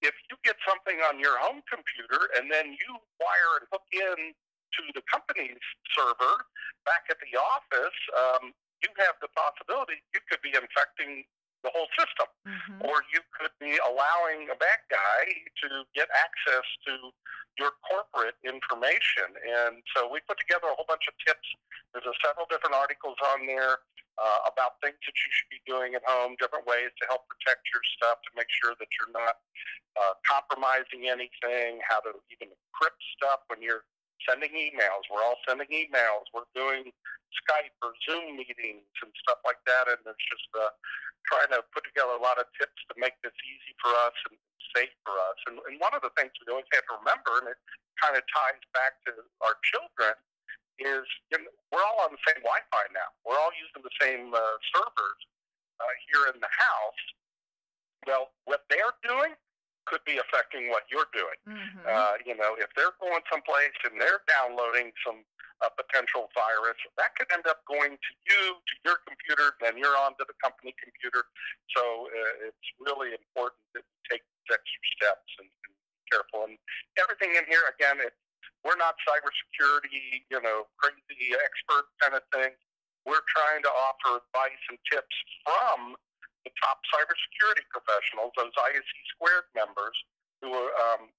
if 0.00 0.16
you 0.32 0.36
get 0.42 0.56
something 0.64 0.96
on 1.06 1.20
your 1.20 1.36
home 1.38 1.60
computer 1.68 2.32
and 2.36 2.48
then 2.48 2.72
you 2.72 2.90
wire 3.20 3.60
and 3.60 3.68
hook 3.68 3.84
in 3.92 4.32
to 4.32 4.82
the 4.96 5.04
company's 5.10 5.60
server 5.92 6.48
back 6.88 7.04
at 7.12 7.20
the 7.20 7.36
office, 7.36 7.98
um, 8.16 8.56
you 8.80 8.88
have 8.96 9.20
the 9.20 9.28
possibility 9.36 10.00
you 10.16 10.20
could 10.24 10.40
be 10.40 10.56
infecting 10.56 11.28
the 11.62 11.70
whole 11.70 11.88
system, 11.98 12.26
Mhm. 12.46 12.84
or 12.88 13.04
you 13.12 13.20
could 13.32 13.52
be 13.58 13.76
allowing 13.78 14.48
a 14.50 14.54
bad 14.54 14.80
guy 14.88 15.44
to 15.62 15.84
get 15.94 16.08
access 16.10 16.64
to 16.86 17.12
your 17.58 17.72
corporate 17.84 18.36
information. 18.42 19.36
And 19.44 19.82
so 19.94 20.08
we 20.08 20.20
put 20.20 20.38
together 20.38 20.68
a 20.68 20.74
whole 20.74 20.86
bunch 20.86 21.06
of 21.08 21.14
tips. 21.26 21.46
There's 21.92 22.06
a 22.06 22.14
several 22.24 22.46
different 22.46 22.74
articles 22.74 23.18
on 23.20 23.46
there 23.46 23.78
uh, 24.18 24.38
about 24.46 24.80
things 24.80 24.98
that 25.06 25.16
you 25.16 25.30
should 25.32 25.48
be 25.48 25.62
doing 25.66 25.94
at 25.94 26.04
home, 26.04 26.36
different 26.36 26.66
ways 26.66 26.90
to 27.00 27.06
help 27.06 27.26
protect 27.28 27.66
your 27.72 27.82
stuff, 27.96 28.20
to 28.22 28.30
make 28.34 28.48
sure 28.62 28.74
that 28.78 28.88
you're 28.98 29.12
not 29.12 29.38
uh, 29.96 30.14
compromising 30.26 31.08
anything, 31.08 31.80
how 31.88 32.00
to 32.00 32.12
even 32.30 32.48
encrypt 32.48 33.00
stuff 33.16 33.40
when 33.48 33.60
you're 33.62 33.84
sending 34.26 34.52
emails. 34.52 35.06
We're 35.08 35.24
all 35.24 35.38
sending 35.46 35.68
emails. 35.70 36.28
We're 36.34 36.48
doing 36.54 36.92
Skype 37.44 37.74
or 37.82 37.94
Zoom 38.06 38.36
meetings 38.36 38.90
and 39.02 39.12
stuff 39.24 39.40
like 39.46 39.60
that. 39.66 39.90
And 39.90 40.00
it's 40.04 40.26
just 40.30 40.50
uh, 40.56 40.72
trying 41.30 41.50
to 41.54 41.62
put 41.70 41.86
together 41.86 42.14
a 42.16 42.22
lot 42.22 42.40
of 42.40 42.48
tips 42.58 42.78
to 42.90 42.94
make 42.98 43.14
this 43.22 43.36
easy 43.46 43.74
for 43.78 43.92
us 44.06 44.16
and 44.30 44.36
safe 44.76 44.94
for 45.02 45.14
us. 45.30 45.38
And, 45.50 45.58
and 45.66 45.76
one 45.82 45.94
of 45.94 46.02
the 46.02 46.12
things 46.14 46.34
we 46.42 46.50
always 46.50 46.68
have 46.74 46.86
to 46.90 46.94
remember, 47.00 47.42
and 47.42 47.48
it 47.50 47.60
kind 47.98 48.14
of 48.14 48.22
ties 48.30 48.62
back 48.74 48.98
to 49.10 49.12
our 49.44 49.56
children, 49.66 50.14
is 50.80 51.04
you 51.28 51.36
know, 51.36 51.50
we're 51.70 51.84
all 51.84 52.08
on 52.08 52.14
the 52.14 52.22
same 52.24 52.40
Wi-Fi 52.40 52.84
now. 52.96 53.10
We're 53.28 53.36
all 53.36 53.52
using 53.52 53.84
the 53.84 53.96
same 54.00 54.32
uh, 54.32 54.56
servers 54.72 55.20
uh, 55.76 55.94
here 56.08 56.24
in 56.32 56.40
the 56.40 56.48
house. 56.48 57.02
Well, 58.08 58.32
what 58.48 58.64
they're 58.72 58.96
doing 59.04 59.36
could 59.86 60.02
be 60.04 60.18
affecting 60.18 60.68
what 60.70 60.84
you're 60.90 61.08
doing. 61.12 61.38
Mhm. 61.46 61.86
Uh, 61.86 62.16
you 62.24 62.34
know, 62.34 62.54
if 62.56 62.68
they're 62.74 62.92
going 63.00 63.22
someplace 63.30 63.74
and 63.84 64.00
they're 64.00 64.22
downloading 64.28 64.92
some 65.04 65.24
uh, 65.60 65.68
potential 65.76 66.30
virus, 66.34 66.76
that 66.96 67.14
could 67.16 67.30
end 67.32 67.46
up 67.46 67.64
going 67.66 67.92
to 67.92 68.12
you, 68.28 68.56
to 68.64 68.74
your 68.84 68.96
computer, 69.06 69.56
then 69.60 69.76
you're 69.76 69.96
onto 69.96 70.24
the 70.24 70.32
company 70.42 70.74
computer. 70.80 71.24
So 71.76 72.08
uh, 72.08 72.48
it's 72.48 72.68
really 72.80 73.12
important 73.12 73.60
that 73.74 73.84
you 73.84 73.98
take 74.08 74.22
these 74.24 74.56
extra 74.56 74.82
steps 74.96 75.30
and, 75.38 75.48
and 75.48 75.72
be 75.76 76.00
careful. 76.08 76.44
And 76.48 76.56
everything 76.96 77.36
in 77.36 77.44
here, 77.44 77.64
again, 77.76 78.00
it, 78.00 78.16
we're 78.64 78.76
not 78.76 78.96
cybersecurity, 79.04 80.24
you 80.30 80.40
know, 80.40 80.66
crazy 80.80 81.32
expert 81.36 81.88
kind 82.00 82.14
of 82.16 82.24
thing. 82.32 82.56
We're 83.04 83.24
trying 83.32 83.62
to 83.64 83.72
offer 83.72 84.20
advice 84.20 84.62
and 84.68 84.78
tips 84.92 85.16
from 85.44 85.96
the 86.44 86.52
top 86.60 86.80
cybersecurity 86.88 87.64
professionals, 87.68 88.32
those 88.36 88.54
ISC 88.56 88.92
squared 89.16 89.48
members, 89.52 89.96
who 90.40 90.52
are 90.52 90.72
um, 90.72 91.12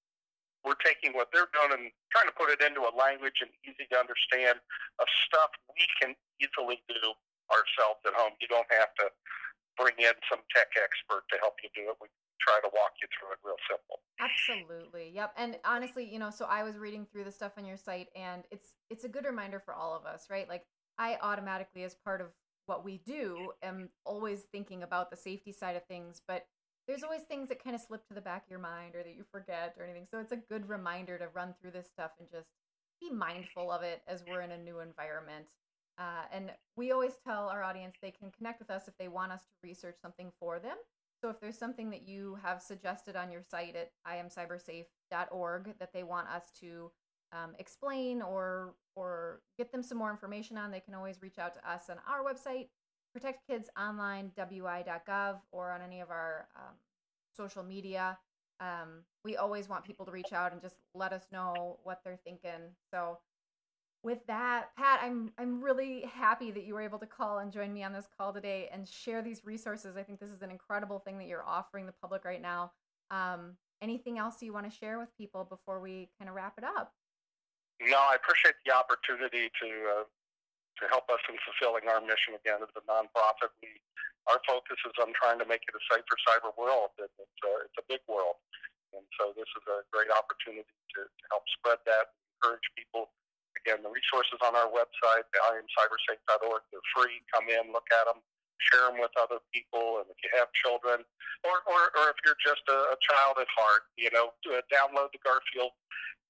we're 0.62 0.78
taking 0.82 1.14
what 1.14 1.30
they're 1.34 1.50
doing 1.50 1.74
and 1.74 1.90
trying 2.14 2.30
to 2.30 2.36
put 2.38 2.50
it 2.50 2.62
into 2.62 2.86
a 2.86 2.92
language 2.94 3.42
and 3.42 3.50
easy 3.66 3.86
to 3.90 3.98
understand 3.98 4.62
of 5.02 5.06
stuff 5.26 5.50
we 5.74 5.82
can 5.98 6.14
easily 6.38 6.78
do 6.86 7.02
ourselves 7.50 7.98
at 8.06 8.14
home. 8.14 8.34
You 8.38 8.46
don't 8.46 8.68
have 8.70 8.94
to 9.02 9.10
bring 9.74 9.98
in 9.98 10.14
some 10.30 10.42
tech 10.54 10.70
expert 10.78 11.26
to 11.34 11.36
help 11.42 11.58
you 11.66 11.70
do 11.74 11.90
it. 11.90 11.98
We 11.98 12.06
try 12.38 12.58
to 12.62 12.70
walk 12.74 12.98
you 13.02 13.10
through 13.14 13.34
it 13.34 13.40
real 13.42 13.58
simple. 13.66 14.02
Absolutely. 14.18 15.10
Yep. 15.14 15.34
And 15.36 15.58
honestly, 15.64 16.06
you 16.06 16.18
know, 16.18 16.30
so 16.30 16.46
I 16.46 16.62
was 16.62 16.78
reading 16.78 17.06
through 17.10 17.24
the 17.24 17.32
stuff 17.34 17.52
on 17.58 17.64
your 17.64 17.76
site 17.76 18.08
and 18.14 18.42
it's 18.50 18.74
it's 18.90 19.04
a 19.04 19.08
good 19.08 19.24
reminder 19.24 19.58
for 19.58 19.74
all 19.74 19.94
of 19.94 20.06
us, 20.06 20.26
right? 20.30 20.48
Like 20.48 20.62
I 20.98 21.18
automatically 21.22 21.82
as 21.84 21.94
part 21.94 22.20
of 22.20 22.28
what 22.66 22.84
we 22.84 22.98
do 23.04 23.52
am 23.62 23.88
always 24.04 24.42
thinking 24.52 24.82
about 24.82 25.10
the 25.10 25.16
safety 25.16 25.52
side 25.52 25.76
of 25.76 25.84
things, 25.86 26.20
but 26.26 26.46
there's 26.86 27.02
always 27.02 27.22
things 27.22 27.48
that 27.48 27.62
kind 27.62 27.76
of 27.76 27.82
slip 27.82 28.06
to 28.08 28.14
the 28.14 28.20
back 28.20 28.44
of 28.44 28.50
your 28.50 28.58
mind 28.58 28.94
or 28.94 29.02
that 29.02 29.14
you 29.14 29.24
forget 29.30 29.74
or 29.78 29.84
anything. 29.84 30.06
So 30.10 30.18
it's 30.18 30.32
a 30.32 30.36
good 30.36 30.68
reminder 30.68 31.18
to 31.18 31.28
run 31.28 31.54
through 31.60 31.72
this 31.72 31.86
stuff 31.86 32.12
and 32.18 32.28
just 32.30 32.48
be 33.00 33.10
mindful 33.10 33.70
of 33.70 33.82
it 33.82 34.02
as 34.06 34.24
we're 34.28 34.42
in 34.42 34.50
a 34.50 34.58
new 34.58 34.80
environment. 34.80 35.46
Uh, 35.98 36.24
and 36.32 36.50
we 36.76 36.90
always 36.90 37.12
tell 37.24 37.48
our 37.48 37.62
audience 37.62 37.96
they 38.00 38.10
can 38.10 38.30
connect 38.30 38.58
with 38.58 38.70
us 38.70 38.88
if 38.88 38.96
they 38.98 39.08
want 39.08 39.32
us 39.32 39.42
to 39.42 39.68
research 39.68 39.96
something 40.00 40.32
for 40.40 40.58
them. 40.58 40.76
So 41.20 41.28
if 41.28 41.38
there's 41.40 41.58
something 41.58 41.90
that 41.90 42.08
you 42.08 42.38
have 42.42 42.60
suggested 42.60 43.14
on 43.14 43.30
your 43.30 43.42
site 43.48 43.76
at 43.76 43.92
iamcybersafe.org 44.08 45.74
that 45.78 45.92
they 45.92 46.02
want 46.02 46.28
us 46.28 46.44
to 46.60 46.90
um, 47.32 47.54
explain 47.58 48.22
or 48.22 48.74
or 48.94 49.40
get 49.56 49.72
them 49.72 49.82
some 49.82 49.98
more 49.98 50.10
information 50.10 50.58
on, 50.58 50.70
they 50.70 50.80
can 50.80 50.94
always 50.94 51.22
reach 51.22 51.38
out 51.38 51.54
to 51.54 51.70
us 51.70 51.88
on 51.88 51.96
our 52.08 52.22
website, 52.22 52.68
protectkidsonline.wi.gov, 53.16 55.40
or 55.50 55.72
on 55.72 55.80
any 55.80 56.00
of 56.00 56.10
our 56.10 56.48
um, 56.56 56.74
social 57.34 57.62
media. 57.62 58.18
Um, 58.60 59.04
we 59.24 59.36
always 59.36 59.68
want 59.68 59.84
people 59.84 60.06
to 60.06 60.12
reach 60.12 60.32
out 60.32 60.52
and 60.52 60.60
just 60.60 60.76
let 60.94 61.12
us 61.12 61.26
know 61.32 61.78
what 61.82 62.00
they're 62.04 62.20
thinking. 62.22 62.76
So 62.92 63.18
with 64.04 64.18
that, 64.26 64.74
Pat, 64.76 65.00
I'm 65.02 65.32
I'm 65.38 65.62
really 65.62 66.02
happy 66.12 66.50
that 66.50 66.64
you 66.64 66.74
were 66.74 66.82
able 66.82 66.98
to 66.98 67.06
call 67.06 67.38
and 67.38 67.52
join 67.52 67.72
me 67.72 67.84
on 67.84 67.92
this 67.92 68.08
call 68.18 68.32
today 68.32 68.68
and 68.72 68.86
share 68.86 69.22
these 69.22 69.44
resources. 69.44 69.96
I 69.96 70.02
think 70.02 70.20
this 70.20 70.30
is 70.30 70.42
an 70.42 70.50
incredible 70.50 70.98
thing 70.98 71.18
that 71.18 71.28
you're 71.28 71.46
offering 71.46 71.86
the 71.86 71.94
public 72.00 72.24
right 72.24 72.42
now. 72.42 72.72
Um, 73.10 73.56
anything 73.80 74.18
else 74.18 74.42
you 74.42 74.52
want 74.52 74.70
to 74.70 74.76
share 74.76 74.98
with 74.98 75.16
people 75.16 75.44
before 75.44 75.80
we 75.80 76.10
kind 76.18 76.28
of 76.28 76.34
wrap 76.34 76.54
it 76.58 76.64
up? 76.64 76.92
No, 77.82 77.98
I 77.98 78.14
appreciate 78.14 78.54
the 78.62 78.70
opportunity 78.70 79.50
to 79.50 79.68
uh, 79.98 80.06
to 80.06 80.84
help 80.90 81.10
us 81.10 81.22
in 81.26 81.34
fulfilling 81.42 81.86
our 81.90 81.98
mission 82.02 82.38
again 82.38 82.62
as 82.62 82.70
a 82.78 82.82
nonprofit. 82.86 83.50
We 83.58 83.82
our 84.30 84.38
focus 84.46 84.78
is 84.86 84.94
on 85.02 85.10
trying 85.18 85.42
to 85.42 85.46
make 85.50 85.66
it 85.66 85.74
a 85.74 85.82
safer 85.90 86.14
cyber 86.22 86.54
world, 86.54 86.94
and 87.02 87.10
it's 87.18 87.42
a, 87.42 87.52
it's 87.66 87.78
a 87.82 87.86
big 87.90 87.98
world, 88.06 88.38
and 88.94 89.02
so 89.18 89.34
this 89.34 89.50
is 89.50 89.64
a 89.66 89.82
great 89.90 90.14
opportunity 90.14 90.62
to, 90.94 91.00
to 91.02 91.24
help 91.34 91.42
spread 91.58 91.82
that, 91.90 92.14
encourage 92.38 92.62
people. 92.78 93.10
Again, 93.66 93.82
the 93.82 93.90
resources 93.90 94.38
on 94.46 94.54
our 94.54 94.70
website, 94.70 95.26
the 95.34 95.42
iamcybersafe.org, 95.42 96.62
they're 96.70 96.90
free. 96.94 97.18
Come 97.34 97.50
in, 97.50 97.74
look 97.74 97.86
at 97.94 98.06
them, 98.06 98.22
share 98.70 98.90
them 98.90 99.00
with 99.02 99.14
other 99.18 99.42
people, 99.50 100.02
and 100.02 100.06
if 100.12 100.18
you 100.22 100.30
have 100.36 100.52
children, 100.54 101.02
or 101.42 101.56
or, 101.66 101.82
or 101.98 102.04
if 102.14 102.18
you're 102.22 102.38
just 102.38 102.62
a, 102.70 102.78
a 102.94 102.98
child 103.02 103.40
at 103.42 103.50
heart, 103.50 103.90
you 103.98 104.10
know, 104.14 104.30
uh, 104.50 104.62
download 104.70 105.10
the 105.10 105.22
Garfield 105.24 105.74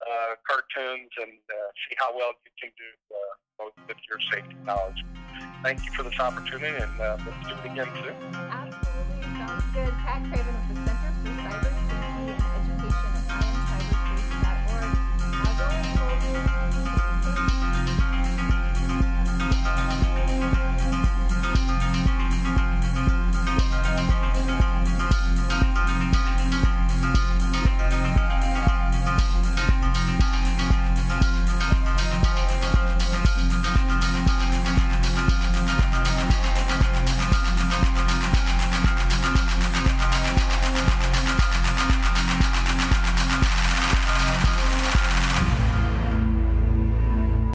uh, 0.03 0.35
cartoons 0.49 1.13
and 1.21 1.39
uh, 1.51 1.69
see 1.89 1.95
how 1.99 2.11
well 2.17 2.33
you 2.43 2.53
can 2.59 2.71
do 2.75 2.91
uh, 3.13 3.71
with 3.87 4.01
your 4.09 4.19
safety 4.33 4.57
knowledge. 4.65 5.05
Thank 5.63 5.85
you 5.85 5.93
for 5.93 6.03
this 6.03 6.19
opportunity, 6.19 6.75
and 6.75 6.95
uh, 7.01 7.19
let's 7.23 7.43
do 7.49 7.55
it 7.55 7.67
again 7.71 7.91
soon. 8.03 8.17
Absolutely. 8.35 9.23
Sounds 9.39 9.65
good. 9.75 9.95
Pat 10.03 10.21
Craven 10.31 10.55
with 10.55 10.69
the 10.71 10.77
Center 10.83 11.13
for 11.23 11.31
Cyber 11.39 11.73
Safety 11.89 12.02